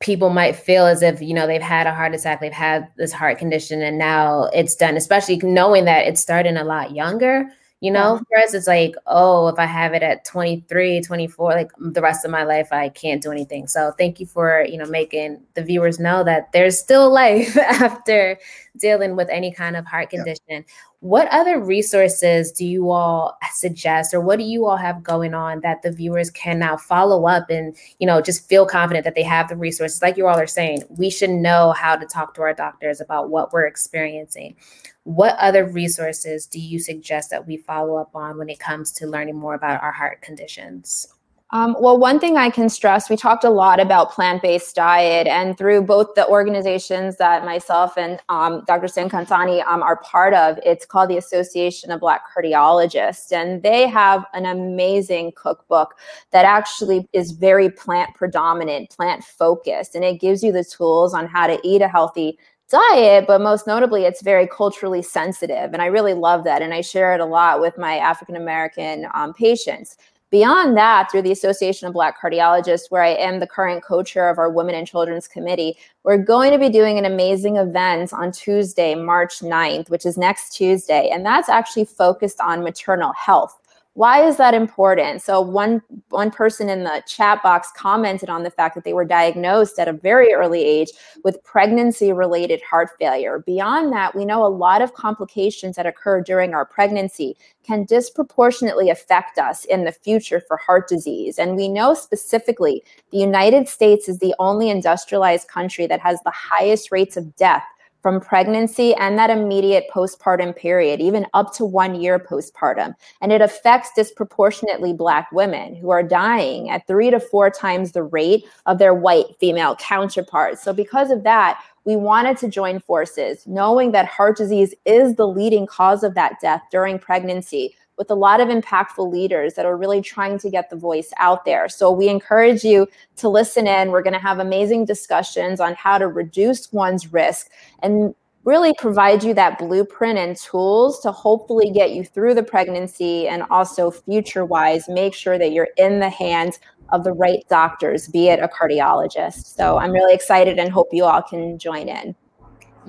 [0.00, 3.12] people might feel as if you know they've had a heart attack they've had this
[3.12, 7.44] heart condition and now it's done especially knowing that it started a lot younger
[7.80, 8.20] you know, yeah.
[8.28, 12.24] for us, it's like, oh, if I have it at 23, 24, like the rest
[12.24, 13.68] of my life, I can't do anything.
[13.68, 18.38] So thank you for, you know, making the viewers know that there's still life after
[18.76, 20.40] dealing with any kind of heart condition.
[20.48, 20.62] Yeah.
[21.00, 25.60] What other resources do you all suggest or what do you all have going on
[25.60, 29.22] that the viewers can now follow up and, you know, just feel confident that they
[29.22, 30.02] have the resources?
[30.02, 33.30] Like you all are saying, we should know how to talk to our doctors about
[33.30, 34.56] what we're experiencing.
[35.04, 39.06] What other resources do you suggest that we follow up on when it comes to
[39.06, 41.14] learning more about our heart conditions?
[41.50, 45.26] Um, well, one thing I can stress, we talked a lot about plant based diet,
[45.26, 48.86] and through both the organizations that myself and um, Dr.
[48.86, 53.32] Singh Khansani um, are part of, it's called the Association of Black Cardiologists.
[53.32, 55.94] And they have an amazing cookbook
[56.32, 61.26] that actually is very plant predominant, plant focused, and it gives you the tools on
[61.26, 62.38] how to eat a healthy
[62.68, 65.72] diet, but most notably, it's very culturally sensitive.
[65.72, 66.60] And I really love that.
[66.60, 69.96] And I share it a lot with my African American um, patients.
[70.30, 74.28] Beyond that, through the Association of Black Cardiologists, where I am the current co chair
[74.28, 78.30] of our Women and Children's Committee, we're going to be doing an amazing event on
[78.30, 81.08] Tuesday, March 9th, which is next Tuesday.
[81.08, 83.58] And that's actually focused on maternal health.
[83.98, 85.22] Why is that important?
[85.22, 89.04] So one one person in the chat box commented on the fact that they were
[89.04, 90.92] diagnosed at a very early age
[91.24, 93.42] with pregnancy related heart failure.
[93.44, 98.88] Beyond that, we know a lot of complications that occur during our pregnancy can disproportionately
[98.88, 101.36] affect us in the future for heart disease.
[101.36, 106.32] And we know specifically the United States is the only industrialized country that has the
[106.32, 107.64] highest rates of death
[108.08, 112.94] from pregnancy and that immediate postpartum period, even up to one year postpartum.
[113.20, 118.02] And it affects disproportionately Black women who are dying at three to four times the
[118.02, 120.62] rate of their white female counterparts.
[120.62, 125.28] So, because of that, we wanted to join forces, knowing that heart disease is the
[125.28, 129.76] leading cause of that death during pregnancy with a lot of impactful leaders that are
[129.76, 131.68] really trying to get the voice out there.
[131.68, 132.86] So we encourage you
[133.16, 133.90] to listen in.
[133.90, 137.50] We're going to have amazing discussions on how to reduce one's risk
[137.82, 143.28] and really provide you that blueprint and tools to hopefully get you through the pregnancy
[143.28, 146.58] and also future wise make sure that you're in the hands
[146.90, 149.54] of the right doctors, be it a cardiologist.
[149.54, 152.14] So I'm really excited and hope you all can join in.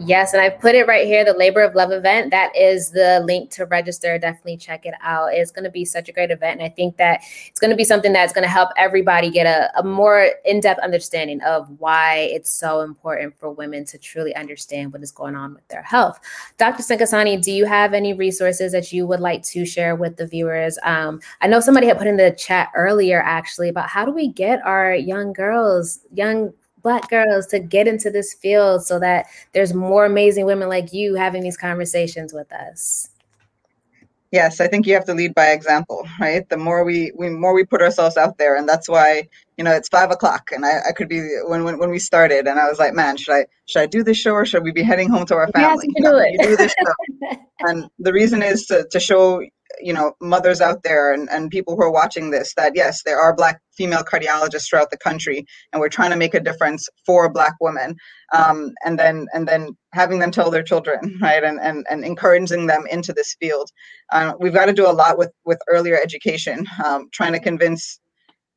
[0.01, 2.31] Yes, and I put it right here the Labor of Love event.
[2.31, 4.17] That is the link to register.
[4.17, 5.33] Definitely check it out.
[5.33, 6.61] It's going to be such a great event.
[6.61, 9.45] And I think that it's going to be something that's going to help everybody get
[9.45, 14.33] a, a more in depth understanding of why it's so important for women to truly
[14.37, 16.17] understand what is going on with their health.
[16.57, 16.81] Dr.
[16.81, 20.25] Singh Khansani, do you have any resources that you would like to share with the
[20.25, 20.79] viewers?
[20.83, 24.29] Um, I know somebody had put in the chat earlier actually about how do we
[24.29, 29.73] get our young girls, young black girls to get into this field so that there's
[29.73, 33.09] more amazing women like you having these conversations with us.
[34.32, 36.47] Yes i think you have to lead by example right?
[36.49, 39.27] The more we we more we put ourselves out there and that's why
[39.57, 42.47] you know it's five o'clock and i, I could be when, when when we started
[42.47, 44.71] and i was like man should i should i do this show or should we
[44.71, 45.89] be heading home to our family?
[45.95, 46.75] you, know, do it.
[46.77, 49.41] do and the reason is to, to show
[49.80, 53.20] you know mothers out there and, and people who are watching this that yes there
[53.20, 57.32] are black female cardiologists throughout the country and we're trying to make a difference for
[57.32, 57.95] black women
[58.36, 62.67] um, and then and then having them tell their children right and and, and encouraging
[62.67, 63.70] them into this field.
[64.11, 67.99] Uh, we've got to do a lot with with earlier education um, trying to convince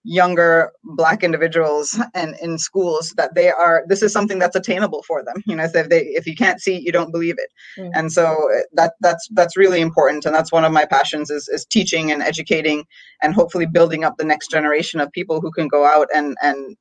[0.05, 5.23] younger black individuals and in schools that they are this is something that's attainable for
[5.25, 7.91] them you know if they if you can't see it you don't believe it mm-hmm.
[7.95, 11.49] and so uh, that that's that's really important and that's one of my passions is
[11.49, 12.85] is teaching and educating
[13.23, 16.77] and hopefully building up the next generation of people who can go out and and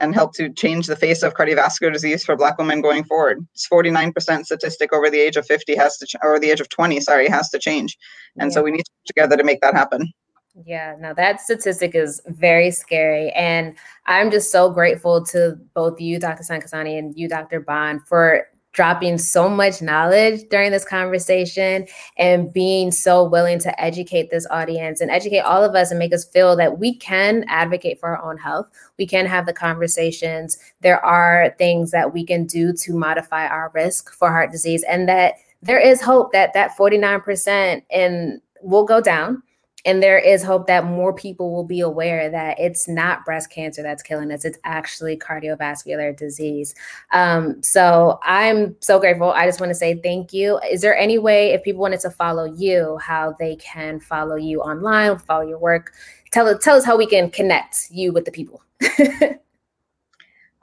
[0.00, 3.68] and help to change the face of cardiovascular disease for black women going forward it's
[3.68, 7.00] 49% statistic over the age of 50 has to ch- or the age of 20
[7.00, 7.98] sorry has to change
[8.38, 8.54] and yeah.
[8.54, 10.12] so we need to together to make that happen
[10.54, 13.30] yeah, no, that statistic is very scary.
[13.30, 13.74] And
[14.06, 16.42] I'm just so grateful to both you, Dr.
[16.42, 17.60] Singh Khansani, and you, Dr.
[17.60, 21.86] Bond, for dropping so much knowledge during this conversation
[22.16, 26.12] and being so willing to educate this audience and educate all of us and make
[26.12, 28.66] us feel that we can advocate for our own health.
[28.98, 30.58] We can have the conversations.
[30.80, 35.06] There are things that we can do to modify our risk for heart disease and
[35.08, 39.42] that there is hope that that 49% in will go down
[39.84, 43.82] and there is hope that more people will be aware that it's not breast cancer
[43.82, 44.44] that's killing us.
[44.44, 46.74] It's actually cardiovascular disease.
[47.12, 49.32] Um, so i'm so grateful.
[49.32, 50.60] I just want to say thank you.
[50.70, 54.60] Is there any way if people wanted to follow you how they can follow you
[54.60, 55.92] online follow your work?
[56.30, 58.62] Tell, tell us how we can connect you with the people.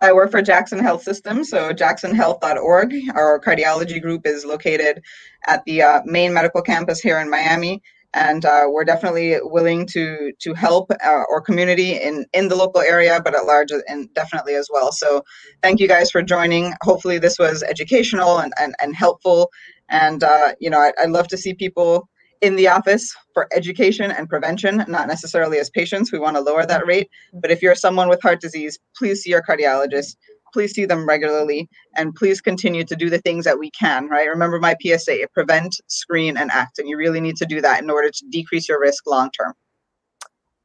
[0.02, 2.94] I work for Jackson Health System, so jacksonhealth.org.
[3.16, 5.04] Our cardiology group is located
[5.46, 7.84] at the uh, main medical campus here in Miami
[8.14, 12.82] and uh, we're definitely willing to to help uh, our community in in the local
[12.82, 14.92] area but at large and definitely as well.
[14.92, 15.24] So
[15.62, 16.74] thank you guys for joining.
[16.82, 19.52] Hopefully this was educational and and, and helpful.
[19.90, 22.10] And uh, you know I, i'd love to see people
[22.42, 26.12] in the office for education and prevention not necessarily as patients.
[26.12, 27.10] We want to lower that rate.
[27.34, 30.16] But if you're someone with heart disease please see your cardiologist
[30.52, 34.28] please see them regularly and please continue to do the things that we can right
[34.28, 37.90] remember my psa prevent screen and act and you really need to do that in
[37.90, 39.54] order to decrease your risk long term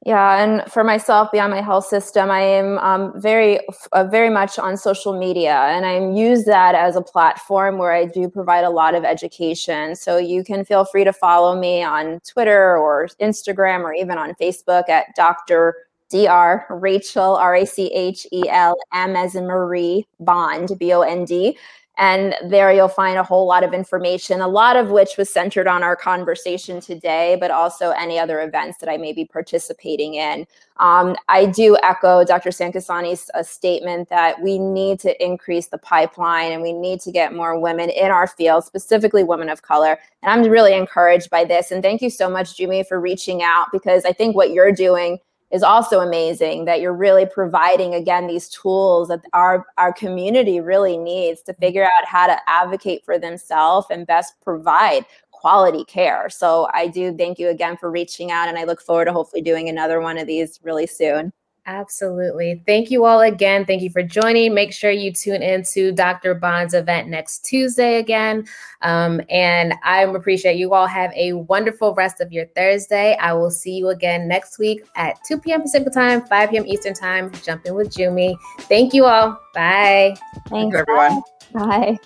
[0.05, 3.59] yeah, and for myself, beyond my health system, I am um, very,
[3.93, 8.05] uh, very much on social media, and I use that as a platform where I
[8.05, 9.97] do provide a lot of education.
[9.97, 14.35] So you can feel free to follow me on Twitter or Instagram or even on
[14.35, 15.75] Facebook at Dr.
[16.11, 16.67] Dr.
[16.71, 21.25] Rachel, R A C H E L M as in Marie Bond, B O N
[21.25, 21.57] D.
[21.97, 25.69] And there you'll find a whole lot of information, a lot of which was centered
[25.69, 30.45] on our conversation today, but also any other events that I may be participating in.
[30.79, 32.51] Um, I do echo Dr.
[32.51, 37.33] Sankasani's uh, statement that we need to increase the pipeline and we need to get
[37.33, 39.97] more women in our field, specifically women of color.
[40.25, 41.71] And I'm really encouraged by this.
[41.71, 45.21] And thank you so much, Jumi, for reaching out because I think what you're doing
[45.55, 50.99] is also amazing that you're really providing again these tools that our our community really
[50.99, 51.61] needs to mm-hmm.
[51.61, 56.29] figure out how to advocate for themselves and best provide quality care.
[56.29, 59.43] So I do thank you again for reaching out and I look forward to hopefully
[59.43, 61.33] doing another one of these really soon.
[61.67, 62.63] Absolutely.
[62.67, 63.65] Thank you all again.
[63.65, 64.53] Thank you for joining.
[64.53, 66.35] Make sure you tune in to Dr.
[66.35, 68.47] Bond's event next Tuesday again.
[68.83, 70.87] Um, and I appreciate you all.
[70.87, 73.17] Have a wonderful rest of your Thursday.
[73.17, 75.63] I will see you again next week at 2 p.m.
[75.63, 76.67] Pacific time, 5 p.m.
[76.67, 77.33] Eastern time.
[77.43, 78.37] Jumping with Jumi.
[78.63, 79.41] Thank you all.
[79.55, 80.15] Bye.
[80.49, 81.23] Thanks, Thanks everyone.
[81.55, 81.99] Bye.